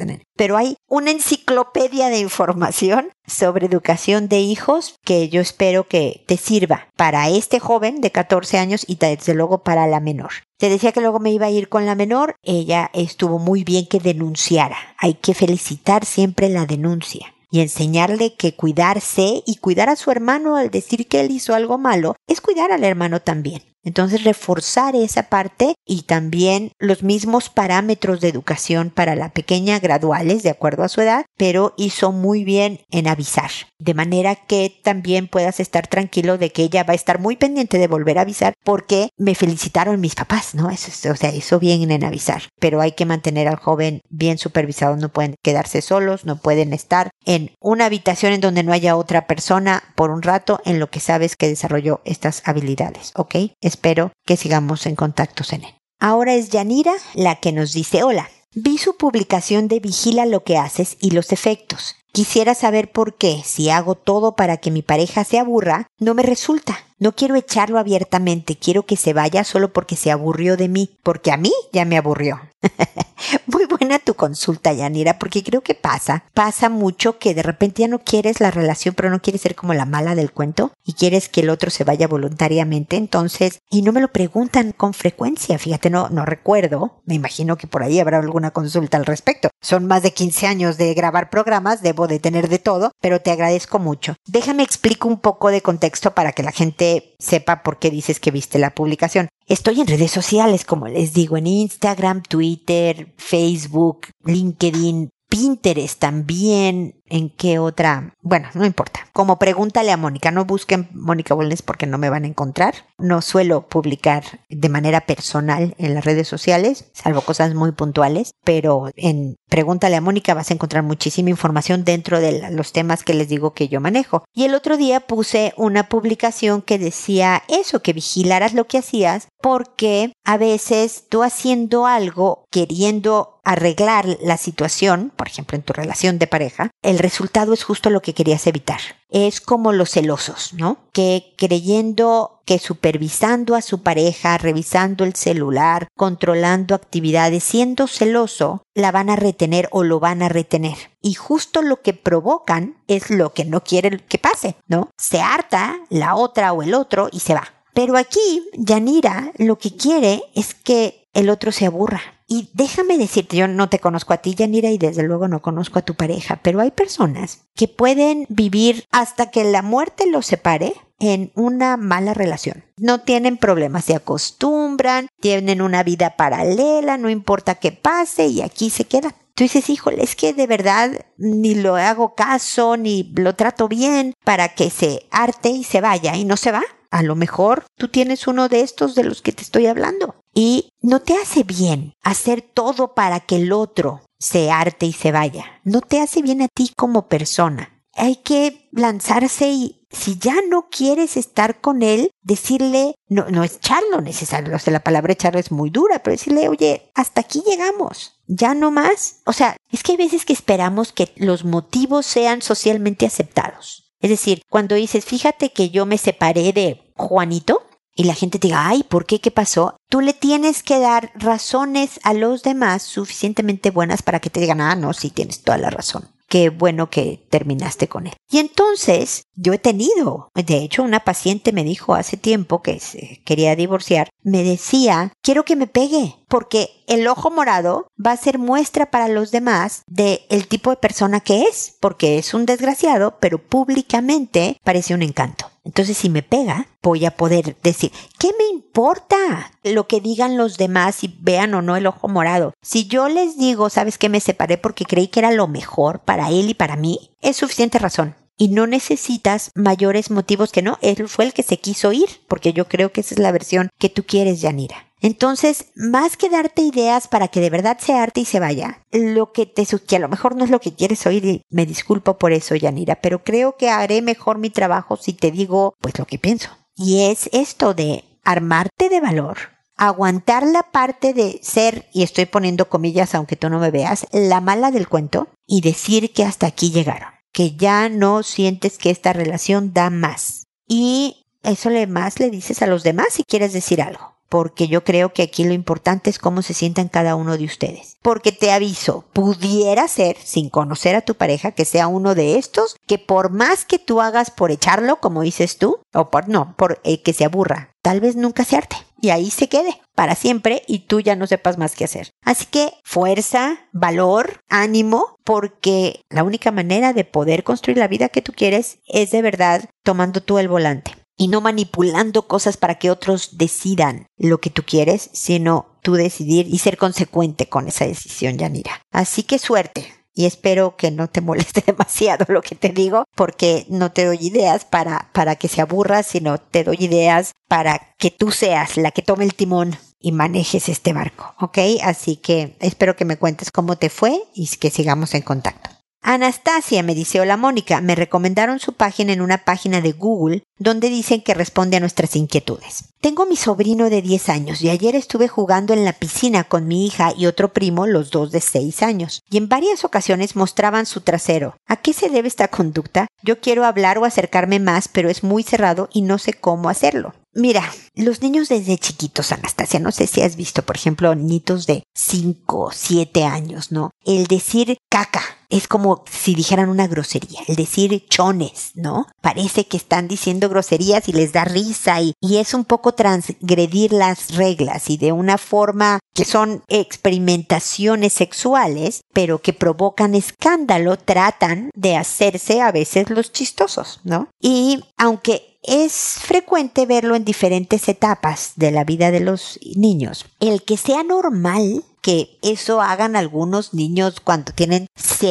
Pero 0.44 0.58
hay 0.58 0.76
una 0.90 1.10
enciclopedia 1.10 2.10
de 2.10 2.18
información 2.18 3.08
sobre 3.26 3.64
educación 3.64 4.28
de 4.28 4.40
hijos 4.40 4.98
que 5.02 5.30
yo 5.30 5.40
espero 5.40 5.88
que 5.88 6.22
te 6.26 6.36
sirva 6.36 6.88
para 6.96 7.30
este 7.30 7.60
joven 7.60 8.02
de 8.02 8.12
14 8.12 8.58
años 8.58 8.84
y 8.86 8.96
desde 8.96 9.32
luego 9.32 9.62
para 9.62 9.86
la 9.86 10.00
menor. 10.00 10.32
Te 10.58 10.68
decía 10.68 10.92
que 10.92 11.00
luego 11.00 11.18
me 11.18 11.30
iba 11.32 11.46
a 11.46 11.50
ir 11.50 11.70
con 11.70 11.86
la 11.86 11.94
menor, 11.94 12.36
ella 12.42 12.90
estuvo 12.92 13.38
muy 13.38 13.64
bien 13.64 13.86
que 13.86 14.00
denunciara. 14.00 14.76
Hay 14.98 15.14
que 15.14 15.32
felicitar 15.32 16.04
siempre 16.04 16.50
la 16.50 16.66
denuncia 16.66 17.34
y 17.50 17.62
enseñarle 17.62 18.34
que 18.34 18.54
cuidarse 18.54 19.42
y 19.46 19.56
cuidar 19.62 19.88
a 19.88 19.96
su 19.96 20.10
hermano 20.10 20.56
al 20.56 20.70
decir 20.70 21.08
que 21.08 21.20
él 21.20 21.30
hizo 21.30 21.54
algo 21.54 21.78
malo 21.78 22.16
es 22.26 22.42
cuidar 22.42 22.70
al 22.70 22.84
hermano 22.84 23.22
también. 23.22 23.62
Entonces 23.84 24.24
reforzar 24.24 24.96
esa 24.96 25.24
parte 25.24 25.74
y 25.86 26.02
también 26.02 26.72
los 26.78 27.02
mismos 27.02 27.50
parámetros 27.50 28.20
de 28.20 28.28
educación 28.28 28.90
para 28.90 29.14
la 29.14 29.30
pequeña 29.30 29.78
graduales 29.78 30.42
de 30.42 30.50
acuerdo 30.50 30.82
a 30.82 30.88
su 30.88 31.00
edad, 31.00 31.26
pero 31.36 31.74
hizo 31.76 32.12
muy 32.12 32.44
bien 32.44 32.80
en 32.90 33.06
avisar. 33.06 33.50
De 33.78 33.94
manera 33.94 34.34
que 34.34 34.74
también 34.82 35.28
puedas 35.28 35.60
estar 35.60 35.86
tranquilo 35.86 36.38
de 36.38 36.50
que 36.50 36.62
ella 36.62 36.84
va 36.84 36.92
a 36.92 36.96
estar 36.96 37.20
muy 37.20 37.36
pendiente 37.36 37.78
de 37.78 37.86
volver 37.86 38.18
a 38.18 38.22
avisar 38.22 38.54
porque 38.64 39.10
me 39.18 39.34
felicitaron 39.34 40.00
mis 40.00 40.14
papás, 40.14 40.54
¿no? 40.54 40.70
Eso, 40.70 41.10
o 41.10 41.16
sea, 41.16 41.34
hizo 41.34 41.58
bien 41.58 41.90
en 41.90 42.04
avisar. 42.04 42.44
Pero 42.58 42.80
hay 42.80 42.92
que 42.92 43.04
mantener 43.04 43.48
al 43.48 43.56
joven 43.56 44.00
bien 44.08 44.38
supervisado, 44.38 44.96
no 44.96 45.10
pueden 45.10 45.34
quedarse 45.42 45.82
solos, 45.82 46.24
no 46.24 46.36
pueden 46.40 46.72
estar 46.72 47.10
en 47.26 47.52
una 47.60 47.86
habitación 47.86 48.32
en 48.32 48.40
donde 48.40 48.62
no 48.62 48.72
haya 48.72 48.96
otra 48.96 49.26
persona 49.26 49.82
por 49.94 50.10
un 50.10 50.22
rato 50.22 50.60
en 50.64 50.80
lo 50.80 50.90
que 50.90 51.00
sabes 51.00 51.36
que 51.36 51.48
desarrolló 51.48 52.00
estas 52.04 52.42
habilidades, 52.46 53.12
¿ok? 53.16 53.34
Espero 53.74 54.12
que 54.24 54.36
sigamos 54.36 54.86
en 54.86 54.94
contacto 54.94 55.42
en 55.50 55.64
él. 55.64 55.74
Ahora 56.00 56.34
es 56.34 56.50
Yanira 56.50 56.94
la 57.14 57.36
que 57.36 57.52
nos 57.52 57.72
dice 57.72 58.02
hola. 58.02 58.28
Vi 58.54 58.78
su 58.78 58.96
publicación 58.96 59.66
de 59.66 59.80
Vigila 59.80 60.26
lo 60.26 60.44
que 60.44 60.56
haces 60.56 60.96
y 61.00 61.10
los 61.10 61.32
efectos. 61.32 61.96
Quisiera 62.14 62.54
saber 62.54 62.92
por 62.92 63.14
qué, 63.14 63.42
si 63.44 63.70
hago 63.70 63.96
todo 63.96 64.36
para 64.36 64.58
que 64.58 64.70
mi 64.70 64.82
pareja 64.82 65.24
se 65.24 65.36
aburra, 65.40 65.88
no 65.98 66.14
me 66.14 66.22
resulta. 66.22 66.78
No 67.00 67.10
quiero 67.10 67.34
echarlo 67.34 67.80
abiertamente, 67.80 68.56
quiero 68.56 68.86
que 68.86 68.96
se 68.96 69.12
vaya 69.12 69.42
solo 69.42 69.72
porque 69.72 69.96
se 69.96 70.12
aburrió 70.12 70.56
de 70.56 70.68
mí, 70.68 70.96
porque 71.02 71.32
a 71.32 71.36
mí 71.36 71.52
ya 71.72 71.84
me 71.84 71.98
aburrió. 71.98 72.40
Muy 73.46 73.66
buena 73.66 73.98
tu 73.98 74.14
consulta, 74.14 74.72
Yanira, 74.72 75.18
porque 75.18 75.42
creo 75.42 75.60
que 75.60 75.74
pasa. 75.74 76.24
Pasa 76.34 76.68
mucho 76.68 77.18
que 77.18 77.34
de 77.34 77.42
repente 77.42 77.82
ya 77.82 77.88
no 77.88 77.98
quieres 77.98 78.40
la 78.40 78.50
relación, 78.50 78.94
pero 78.94 79.10
no 79.10 79.20
quieres 79.20 79.42
ser 79.42 79.54
como 79.54 79.74
la 79.74 79.86
mala 79.86 80.14
del 80.14 80.32
cuento 80.32 80.72
y 80.84 80.94
quieres 80.94 81.28
que 81.28 81.40
el 81.40 81.50
otro 81.50 81.70
se 81.70 81.84
vaya 81.84 82.08
voluntariamente. 82.08 82.96
Entonces, 82.96 83.58
y 83.70 83.82
no 83.82 83.92
me 83.92 84.00
lo 84.00 84.08
preguntan 84.08 84.72
con 84.72 84.94
frecuencia. 84.94 85.58
Fíjate, 85.58 85.90
no, 85.90 86.08
no 86.08 86.24
recuerdo. 86.24 87.02
Me 87.04 87.14
imagino 87.14 87.56
que 87.56 87.66
por 87.66 87.82
ahí 87.82 88.00
habrá 88.00 88.18
alguna 88.18 88.52
consulta 88.52 88.96
al 88.96 89.06
respecto. 89.06 89.50
Son 89.60 89.86
más 89.86 90.02
de 90.02 90.12
15 90.12 90.46
años 90.46 90.76
de 90.76 90.94
grabar 90.94 91.30
programas, 91.30 91.82
debo 91.82 92.03
de 92.06 92.20
tener 92.20 92.48
de 92.48 92.58
todo, 92.58 92.92
pero 93.00 93.20
te 93.20 93.30
agradezco 93.30 93.78
mucho. 93.78 94.14
Déjame 94.26 94.62
explico 94.62 95.08
un 95.08 95.20
poco 95.20 95.50
de 95.50 95.62
contexto 95.62 96.14
para 96.14 96.32
que 96.32 96.42
la 96.42 96.52
gente 96.52 97.14
sepa 97.18 97.62
por 97.62 97.78
qué 97.78 97.90
dices 97.90 98.20
que 98.20 98.30
viste 98.30 98.58
la 98.58 98.74
publicación. 98.74 99.28
Estoy 99.46 99.80
en 99.80 99.86
redes 99.86 100.10
sociales, 100.10 100.64
como 100.64 100.86
les 100.86 101.12
digo, 101.12 101.36
en 101.36 101.46
Instagram, 101.46 102.22
Twitter, 102.22 103.14
Facebook, 103.18 104.08
LinkedIn, 104.24 105.10
Pinterest 105.28 105.98
también, 105.98 107.02
¿en 107.08 107.30
qué 107.30 107.58
otra? 107.58 108.14
Bueno, 108.22 108.48
no 108.54 108.64
importa. 108.64 109.06
Como 109.12 109.38
pregúntale 109.38 109.92
a 109.92 109.96
Mónica, 109.96 110.30
no 110.30 110.44
busquen 110.44 110.88
Mónica 110.92 111.34
Wellness 111.34 111.62
porque 111.62 111.86
no 111.86 111.98
me 111.98 112.10
van 112.10 112.24
a 112.24 112.28
encontrar. 112.28 112.74
No 112.98 113.22
suelo 113.22 113.68
publicar 113.68 114.24
de 114.48 114.68
manera 114.68 115.02
personal 115.02 115.74
en 115.78 115.94
las 115.94 116.04
redes 116.04 116.28
sociales, 116.28 116.90
salvo 116.92 117.20
cosas 117.20 117.54
muy 117.54 117.72
puntuales, 117.72 118.32
pero 118.44 118.90
en 118.96 119.36
pregúntale 119.48 119.96
a 119.96 120.00
Mónica 120.00 120.34
vas 120.34 120.50
a 120.50 120.54
encontrar 120.54 120.82
muchísima 120.82 121.30
información 121.30 121.84
dentro 121.84 122.18
de 122.18 122.50
los 122.50 122.72
temas 122.72 123.04
que 123.04 123.14
les 123.14 123.28
digo 123.28 123.54
que 123.54 123.68
yo 123.68 123.80
manejo. 123.80 124.24
Y 124.32 124.44
el 124.44 124.54
otro 124.54 124.76
día 124.76 125.00
puse 125.00 125.54
una 125.56 125.88
publicación 125.88 126.62
que 126.62 126.78
decía 126.78 127.42
eso, 127.48 127.80
que 127.80 127.92
vigilaras 127.92 128.54
lo 128.54 128.66
que 128.66 128.78
hacías 128.78 129.28
porque 129.40 130.12
a 130.24 130.38
veces 130.38 131.04
tú 131.08 131.22
haciendo 131.22 131.86
algo 131.86 132.46
queriendo 132.50 133.40
arreglar 133.44 134.06
la 134.22 134.38
situación, 134.38 135.12
por 135.14 135.28
ejemplo 135.28 135.56
en 135.56 135.62
tu 135.62 135.72
relación 135.74 136.18
de 136.18 136.26
pareja, 136.26 136.70
resultado 136.98 137.52
es 137.52 137.64
justo 137.64 137.90
lo 137.90 138.02
que 138.02 138.14
querías 138.14 138.46
evitar. 138.46 138.80
Es 139.10 139.40
como 139.40 139.72
los 139.72 139.90
celosos, 139.90 140.52
¿no? 140.54 140.78
Que 140.92 141.34
creyendo 141.36 142.42
que 142.44 142.58
supervisando 142.58 143.54
a 143.54 143.62
su 143.62 143.82
pareja, 143.82 144.36
revisando 144.38 145.04
el 145.04 145.14
celular, 145.14 145.88
controlando 145.96 146.74
actividades, 146.74 147.44
siendo 147.44 147.86
celoso, 147.86 148.62
la 148.74 148.90
van 148.92 149.10
a 149.10 149.16
retener 149.16 149.68
o 149.70 149.82
lo 149.82 150.00
van 150.00 150.22
a 150.22 150.28
retener. 150.28 150.76
Y 151.00 151.14
justo 151.14 151.62
lo 151.62 151.80
que 151.80 151.94
provocan 151.94 152.76
es 152.88 153.10
lo 153.10 153.32
que 153.32 153.44
no 153.44 153.62
quieren 153.62 154.02
que 154.08 154.18
pase, 154.18 154.56
¿no? 154.66 154.90
Se 154.98 155.20
harta 155.20 155.80
la 155.90 156.16
otra 156.16 156.52
o 156.52 156.62
el 156.62 156.74
otro 156.74 157.08
y 157.12 157.20
se 157.20 157.34
va. 157.34 157.54
Pero 157.74 157.96
aquí, 157.96 158.48
Yanira 158.54 159.32
lo 159.36 159.58
que 159.58 159.76
quiere 159.76 160.22
es 160.34 160.54
que 160.54 161.08
el 161.12 161.28
otro 161.28 161.52
se 161.52 161.66
aburra, 161.66 162.14
y 162.26 162.48
déjame 162.54 162.96
decirte, 162.96 163.36
yo 163.36 163.48
no 163.48 163.68
te 163.68 163.78
conozco 163.78 164.14
a 164.14 164.18
ti, 164.18 164.34
Yanira, 164.34 164.70
y 164.70 164.78
desde 164.78 165.02
luego 165.02 165.28
no 165.28 165.42
conozco 165.42 165.78
a 165.78 165.82
tu 165.82 165.94
pareja, 165.94 166.40
pero 166.42 166.60
hay 166.60 166.70
personas 166.70 167.40
que 167.54 167.68
pueden 167.68 168.26
vivir 168.28 168.84
hasta 168.90 169.30
que 169.30 169.44
la 169.44 169.62
muerte 169.62 170.10
los 170.10 170.26
separe 170.26 170.74
en 170.98 171.32
una 171.34 171.76
mala 171.76 172.14
relación. 172.14 172.64
No 172.78 173.00
tienen 173.00 173.36
problemas, 173.36 173.84
se 173.84 173.94
acostumbran, 173.94 175.08
tienen 175.20 175.60
una 175.60 175.82
vida 175.82 176.16
paralela, 176.16 176.96
no 176.96 177.10
importa 177.10 177.56
qué 177.56 177.72
pase 177.72 178.26
y 178.26 178.40
aquí 178.40 178.70
se 178.70 178.86
quedan. 178.86 179.12
Tú 179.34 179.44
dices, 179.44 179.68
híjole, 179.68 180.02
es 180.02 180.14
que 180.14 180.32
de 180.32 180.46
verdad 180.46 180.92
ni 181.18 181.56
lo 181.56 181.74
hago 181.74 182.14
caso, 182.14 182.76
ni 182.76 183.12
lo 183.16 183.34
trato 183.34 183.68
bien 183.68 184.14
para 184.24 184.54
que 184.54 184.70
se 184.70 185.06
arte 185.10 185.50
y 185.50 185.64
se 185.64 185.80
vaya 185.80 186.16
y 186.16 186.24
no 186.24 186.36
se 186.36 186.52
va. 186.52 186.62
A 186.94 187.02
lo 187.02 187.16
mejor 187.16 187.64
tú 187.76 187.88
tienes 187.88 188.28
uno 188.28 188.48
de 188.48 188.60
estos 188.60 188.94
de 188.94 189.02
los 189.02 189.20
que 189.20 189.32
te 189.32 189.42
estoy 189.42 189.66
hablando. 189.66 190.14
Y 190.32 190.68
no 190.80 191.00
te 191.00 191.16
hace 191.16 191.42
bien 191.42 191.92
hacer 192.04 192.40
todo 192.40 192.94
para 192.94 193.18
que 193.18 193.34
el 193.34 193.52
otro 193.52 194.02
se 194.20 194.52
arte 194.52 194.86
y 194.86 194.92
se 194.92 195.10
vaya. 195.10 195.44
No 195.64 195.80
te 195.80 196.00
hace 196.00 196.22
bien 196.22 196.40
a 196.40 196.46
ti 196.46 196.70
como 196.76 197.08
persona. 197.08 197.82
Hay 197.96 198.14
que 198.22 198.68
lanzarse 198.70 199.48
y 199.48 199.88
si 199.90 200.20
ya 200.20 200.36
no 200.48 200.68
quieres 200.70 201.16
estar 201.16 201.60
con 201.60 201.82
él, 201.82 202.12
decirle, 202.22 202.94
no, 203.08 203.28
no 203.28 203.42
echarlo 203.42 204.00
necesario, 204.00 204.54
o 204.54 204.58
sea, 204.60 204.72
la 204.72 204.84
palabra 204.84 205.14
echarlo 205.14 205.40
es 205.40 205.50
muy 205.50 205.70
dura, 205.70 206.00
pero 206.00 206.14
decirle, 206.14 206.48
oye, 206.48 206.92
hasta 206.94 207.22
aquí 207.22 207.42
llegamos, 207.44 208.20
ya 208.28 208.54
no 208.54 208.70
más. 208.70 209.16
O 209.26 209.32
sea, 209.32 209.56
es 209.72 209.82
que 209.82 209.92
hay 209.92 209.98
veces 209.98 210.24
que 210.24 210.32
esperamos 210.32 210.92
que 210.92 211.12
los 211.16 211.44
motivos 211.44 212.06
sean 212.06 212.40
socialmente 212.40 213.04
aceptados. 213.04 213.83
Es 214.04 214.10
decir, 214.10 214.42
cuando 214.50 214.74
dices, 214.74 215.06
fíjate 215.06 215.50
que 215.50 215.70
yo 215.70 215.86
me 215.86 215.96
separé 215.96 216.52
de 216.52 216.92
Juanito, 216.94 217.62
y 217.96 218.04
la 218.04 218.12
gente 218.12 218.38
te 218.38 218.48
diga, 218.48 218.68
ay, 218.68 218.82
¿por 218.82 219.06
qué? 219.06 219.18
¿Qué 219.18 219.30
pasó? 219.30 219.78
Tú 219.88 220.02
le 220.02 220.12
tienes 220.12 220.62
que 220.62 220.78
dar 220.78 221.10
razones 221.14 222.00
a 222.02 222.12
los 222.12 222.42
demás 222.42 222.82
suficientemente 222.82 223.70
buenas 223.70 224.02
para 224.02 224.20
que 224.20 224.28
te 224.28 224.40
digan, 224.40 224.60
ah, 224.60 224.76
no, 224.76 224.92
sí 224.92 225.08
tienes 225.08 225.40
toda 225.40 225.56
la 225.56 225.70
razón 225.70 226.13
qué 226.34 226.50
bueno 226.50 226.90
que 226.90 227.24
terminaste 227.30 227.86
con 227.86 228.08
él. 228.08 228.14
Y 228.28 228.38
entonces 228.38 229.22
yo 229.36 229.52
he 229.52 229.58
tenido, 229.58 230.30
de 230.34 230.56
hecho 230.56 230.82
una 230.82 231.04
paciente 231.04 231.52
me 231.52 231.62
dijo 231.62 231.94
hace 231.94 232.16
tiempo 232.16 232.60
que 232.60 232.80
se 232.80 233.22
quería 233.24 233.54
divorciar, 233.54 234.08
me 234.24 234.42
decía, 234.42 235.12
quiero 235.22 235.44
que 235.44 235.54
me 235.54 235.68
pegue, 235.68 236.16
porque 236.26 236.70
el 236.88 237.06
ojo 237.06 237.30
morado 237.30 237.86
va 238.04 238.10
a 238.10 238.16
ser 238.16 238.40
muestra 238.40 238.90
para 238.90 239.06
los 239.06 239.30
demás 239.30 239.84
de 239.86 240.26
el 240.28 240.48
tipo 240.48 240.70
de 240.70 240.76
persona 240.76 241.20
que 241.20 241.42
es, 241.42 241.76
porque 241.78 242.18
es 242.18 242.34
un 242.34 242.46
desgraciado, 242.46 243.18
pero 243.20 243.38
públicamente 243.38 244.58
parece 244.64 244.92
un 244.92 245.02
encanto. 245.02 245.53
Entonces, 245.64 245.96
si 245.96 246.10
me 246.10 246.22
pega, 246.22 246.68
voy 246.82 247.06
a 247.06 247.16
poder 247.16 247.56
decir, 247.62 247.90
¿qué 248.18 248.30
me 248.38 248.46
importa 248.52 249.52
lo 249.62 249.86
que 249.86 250.00
digan 250.00 250.36
los 250.36 250.56
demás 250.58 251.02
y 251.04 251.16
vean 251.20 251.54
o 251.54 251.62
no 251.62 251.76
el 251.76 251.86
ojo 251.86 252.08
morado? 252.08 252.52
Si 252.62 252.86
yo 252.86 253.08
les 253.08 253.38
digo, 253.38 253.70
¿sabes 253.70 253.96
qué? 253.98 254.08
Me 254.08 254.20
separé 254.20 254.58
porque 254.58 254.84
creí 254.84 255.08
que 255.08 255.20
era 255.20 255.32
lo 255.32 255.48
mejor 255.48 256.00
para 256.00 256.28
él 256.28 256.50
y 256.50 256.54
para 256.54 256.76
mí, 256.76 257.10
es 257.22 257.36
suficiente 257.36 257.78
razón 257.78 258.14
y 258.36 258.48
no 258.48 258.66
necesitas 258.66 259.50
mayores 259.54 260.10
motivos 260.10 260.52
que 260.52 260.62
no. 260.62 260.78
Él 260.82 261.08
fue 261.08 261.24
el 261.24 261.32
que 261.32 261.42
se 261.42 261.58
quiso 261.58 261.92
ir, 261.92 262.08
porque 262.28 262.52
yo 262.52 262.68
creo 262.68 262.92
que 262.92 263.00
esa 263.00 263.14
es 263.14 263.20
la 263.20 263.32
versión 263.32 263.70
que 263.78 263.88
tú 263.88 264.04
quieres, 264.04 264.40
Yanira. 264.40 264.88
Entonces, 265.00 265.66
más 265.76 266.16
que 266.16 266.30
darte 266.30 266.62
ideas 266.62 267.08
para 267.08 267.28
que 267.28 267.40
de 267.40 267.50
verdad 267.50 267.78
se 267.78 267.92
arte 267.92 268.20
y 268.20 268.24
se 268.24 268.40
vaya, 268.40 268.80
lo 268.90 269.32
que 269.32 269.44
te 269.46 269.66
que 269.86 269.96
a 269.96 269.98
lo 269.98 270.08
mejor 270.08 270.36
no 270.36 270.44
es 270.44 270.50
lo 270.50 270.60
que 270.60 270.74
quieres 270.74 271.04
oír 271.06 271.24
y 271.24 271.42
me 271.50 271.66
disculpo 271.66 272.16
por 272.16 272.32
eso, 272.32 272.54
Yanira, 272.54 272.96
pero 272.96 273.22
creo 273.22 273.56
que 273.56 273.68
haré 273.68 274.02
mejor 274.02 274.38
mi 274.38 274.50
trabajo 274.50 274.96
si 274.96 275.12
te 275.12 275.30
digo 275.30 275.74
pues 275.80 275.98
lo 275.98 276.06
que 276.06 276.18
pienso. 276.18 276.50
Y 276.76 277.10
es 277.10 277.28
esto 277.32 277.74
de 277.74 278.04
armarte 278.24 278.88
de 278.88 279.00
valor, 279.00 279.36
aguantar 279.76 280.46
la 280.46 280.62
parte 280.62 281.12
de 281.12 281.38
ser, 281.42 281.86
y 281.92 282.02
estoy 282.02 282.26
poniendo 282.26 282.68
comillas 282.68 283.14
aunque 283.14 283.36
tú 283.36 283.50
no 283.50 283.58
me 283.58 283.70
veas, 283.70 284.06
la 284.12 284.40
mala 284.40 284.70
del 284.70 284.88
cuento 284.88 285.28
y 285.46 285.60
decir 285.60 286.12
que 286.12 286.24
hasta 286.24 286.46
aquí 286.46 286.70
llegaron, 286.70 287.10
que 287.32 287.56
ya 287.56 287.88
no 287.88 288.22
sientes 288.22 288.78
que 288.78 288.90
esta 288.90 289.12
relación 289.12 289.72
da 289.74 289.90
más. 289.90 290.46
Y 290.66 291.26
eso 291.42 291.68
le 291.68 291.86
más 291.86 292.20
le 292.20 292.30
dices 292.30 292.62
a 292.62 292.66
los 292.66 292.82
demás 292.82 293.08
si 293.12 293.24
quieres 293.24 293.52
decir 293.52 293.82
algo 293.82 294.13
porque 294.34 294.66
yo 294.66 294.82
creo 294.82 295.12
que 295.12 295.22
aquí 295.22 295.44
lo 295.44 295.52
importante 295.52 296.10
es 296.10 296.18
cómo 296.18 296.42
se 296.42 296.54
sientan 296.54 296.88
cada 296.88 297.14
uno 297.14 297.38
de 297.38 297.44
ustedes. 297.44 297.98
Porque 298.02 298.32
te 298.32 298.50
aviso, 298.50 299.04
pudiera 299.12 299.86
ser, 299.86 300.16
sin 300.16 300.50
conocer 300.50 300.96
a 300.96 301.02
tu 301.02 301.14
pareja, 301.14 301.52
que 301.52 301.64
sea 301.64 301.86
uno 301.86 302.16
de 302.16 302.36
estos, 302.36 302.74
que 302.88 302.98
por 302.98 303.30
más 303.30 303.64
que 303.64 303.78
tú 303.78 304.00
hagas 304.00 304.32
por 304.32 304.50
echarlo, 304.50 304.96
como 304.96 305.22
dices 305.22 305.56
tú, 305.56 305.78
o 305.92 306.10
por 306.10 306.28
no, 306.28 306.56
por 306.56 306.80
eh, 306.82 307.00
que 307.00 307.12
se 307.12 307.24
aburra, 307.24 307.76
tal 307.80 308.00
vez 308.00 308.16
nunca 308.16 308.44
se 308.44 308.56
arte 308.56 308.74
y 309.00 309.10
ahí 309.10 309.30
se 309.30 309.48
quede 309.48 309.80
para 309.94 310.16
siempre 310.16 310.64
y 310.66 310.80
tú 310.80 310.98
ya 310.98 311.14
no 311.14 311.28
sepas 311.28 311.56
más 311.56 311.76
qué 311.76 311.84
hacer. 311.84 312.10
Así 312.24 312.46
que 312.46 312.72
fuerza, 312.82 313.68
valor, 313.70 314.40
ánimo, 314.48 315.16
porque 315.22 316.00
la 316.10 316.24
única 316.24 316.50
manera 316.50 316.92
de 316.92 317.04
poder 317.04 317.44
construir 317.44 317.78
la 317.78 317.86
vida 317.86 318.08
que 318.08 318.20
tú 318.20 318.32
quieres 318.32 318.80
es 318.88 319.12
de 319.12 319.22
verdad 319.22 319.70
tomando 319.84 320.20
tú 320.20 320.40
el 320.40 320.48
volante 320.48 321.03
y 321.16 321.28
no 321.28 321.40
manipulando 321.40 322.26
cosas 322.26 322.56
para 322.56 322.76
que 322.76 322.90
otros 322.90 323.36
decidan 323.38 324.06
lo 324.16 324.38
que 324.38 324.50
tú 324.50 324.62
quieres, 324.64 325.10
sino 325.12 325.78
tú 325.82 325.94
decidir 325.94 326.46
y 326.48 326.58
ser 326.58 326.76
consecuente 326.76 327.48
con 327.48 327.68
esa 327.68 327.86
decisión, 327.86 328.38
Yanira. 328.38 328.82
Así 328.90 329.22
que 329.22 329.38
suerte. 329.38 329.86
Y 330.16 330.26
espero 330.26 330.76
que 330.76 330.92
no 330.92 331.08
te 331.08 331.20
moleste 331.20 331.60
demasiado 331.66 332.24
lo 332.28 332.40
que 332.40 332.54
te 332.54 332.68
digo, 332.68 333.04
porque 333.16 333.66
no 333.68 333.90
te 333.90 334.04
doy 334.04 334.18
ideas 334.20 334.64
para, 334.64 335.10
para 335.12 335.36
que 335.36 335.48
se 335.48 335.60
aburra, 335.60 336.02
sino 336.02 336.38
te 336.38 336.62
doy 336.62 336.76
ideas 336.78 337.32
para 337.48 337.94
que 337.98 338.10
tú 338.10 338.30
seas 338.30 338.76
la 338.76 338.92
que 338.92 339.02
tome 339.02 339.24
el 339.24 339.34
timón 339.34 339.76
y 339.98 340.12
manejes 340.12 340.68
este 340.68 340.92
barco, 340.92 341.34
¿ok? 341.40 341.58
Así 341.82 342.16
que 342.16 342.56
espero 342.60 342.94
que 342.94 343.04
me 343.04 343.16
cuentes 343.16 343.50
cómo 343.50 343.76
te 343.76 343.88
fue 343.88 344.20
y 344.34 344.46
que 344.46 344.70
sigamos 344.70 345.14
en 345.14 345.22
contacto. 345.22 345.73
Anastasia, 346.06 346.82
me 346.82 346.94
dice, 346.94 347.18
hola 347.18 347.38
Mónica, 347.38 347.80
me 347.80 347.94
recomendaron 347.94 348.60
su 348.60 348.74
página 348.74 349.14
en 349.14 349.22
una 349.22 349.38
página 349.38 349.80
de 349.80 349.92
Google 349.92 350.42
donde 350.58 350.90
dicen 350.90 351.22
que 351.22 351.32
responde 351.32 351.78
a 351.78 351.80
nuestras 351.80 352.14
inquietudes. 352.14 352.90
Tengo 353.00 353.24
mi 353.24 353.36
sobrino 353.36 353.88
de 353.88 354.02
10 354.02 354.28
años 354.28 354.60
y 354.60 354.68
ayer 354.68 354.96
estuve 354.96 355.28
jugando 355.28 355.72
en 355.72 355.82
la 355.82 355.94
piscina 355.94 356.44
con 356.44 356.66
mi 356.68 356.84
hija 356.84 357.14
y 357.16 357.24
otro 357.24 357.54
primo, 357.54 357.86
los 357.86 358.10
dos 358.10 358.32
de 358.32 358.42
6 358.42 358.82
años, 358.82 359.22
y 359.30 359.38
en 359.38 359.48
varias 359.48 359.82
ocasiones 359.86 360.36
mostraban 360.36 360.84
su 360.84 361.00
trasero. 361.00 361.56
¿A 361.66 361.76
qué 361.76 361.94
se 361.94 362.10
debe 362.10 362.28
esta 362.28 362.48
conducta? 362.48 363.06
Yo 363.22 363.40
quiero 363.40 363.64
hablar 363.64 363.96
o 363.96 364.04
acercarme 364.04 364.60
más, 364.60 364.88
pero 364.88 365.08
es 365.08 365.24
muy 365.24 365.42
cerrado 365.42 365.88
y 365.90 366.02
no 366.02 366.18
sé 366.18 366.34
cómo 366.34 366.68
hacerlo. 366.68 367.14
Mira, 367.32 367.64
los 367.94 368.20
niños 368.20 368.48
desde 368.48 368.78
chiquitos, 368.78 369.32
Anastasia, 369.32 369.80
no 369.80 369.90
sé 369.90 370.06
si 370.06 370.20
has 370.20 370.36
visto, 370.36 370.62
por 370.62 370.76
ejemplo, 370.76 371.14
niños 371.14 371.66
de 371.66 371.82
5, 371.94 372.70
7 372.72 373.24
años, 373.24 373.72
¿no? 373.72 373.90
El 374.04 374.26
decir 374.26 374.76
caca 374.88 375.22
es 375.48 375.68
como 375.68 376.04
si 376.10 376.34
dijeran 376.34 376.68
una 376.68 376.86
grosería, 376.86 377.40
el 377.46 377.56
decir 377.56 378.06
chones, 378.08 378.70
¿no? 378.74 379.06
Parece 379.20 379.66
que 379.66 379.76
están 379.76 380.08
diciendo 380.08 380.48
groserías 380.48 381.08
y 381.08 381.12
les 381.12 381.32
da 381.32 381.44
risa 381.44 382.00
y, 382.00 382.14
y 382.20 382.38
es 382.38 382.54
un 382.54 382.64
poco 382.64 382.92
transgredir 382.92 383.92
las 383.92 384.34
reglas 384.34 384.90
y 384.90 384.96
de 384.96 385.12
una 385.12 385.38
forma 385.38 386.00
que 386.14 386.24
son 386.24 386.62
experimentaciones 386.68 388.12
sexuales, 388.12 389.02
pero 389.12 389.40
que 389.40 389.52
provocan 389.52 390.14
escándalo, 390.14 390.96
tratan 390.96 391.70
de 391.74 391.96
hacerse 391.96 392.60
a 392.60 392.72
veces 392.72 393.10
los 393.10 393.32
chistosos, 393.32 394.00
¿no? 394.04 394.28
Y 394.40 394.84
aunque 394.96 395.54
es 395.64 396.16
frecuente 396.20 396.86
verlo 396.86 397.16
en 397.16 397.24
diferentes 397.24 397.88
etapas 397.88 398.52
de 398.56 398.70
la 398.70 398.84
vida 398.84 399.10
de 399.10 399.20
los 399.20 399.58
niños. 399.74 400.26
El 400.38 400.62
que 400.62 400.76
sea 400.76 401.02
normal 401.02 401.84
que 402.02 402.36
eso 402.42 402.82
hagan 402.82 403.16
algunos 403.16 403.72
niños 403.72 404.20
cuando 404.20 404.52
tienen 404.52 404.88
6, 404.94 405.24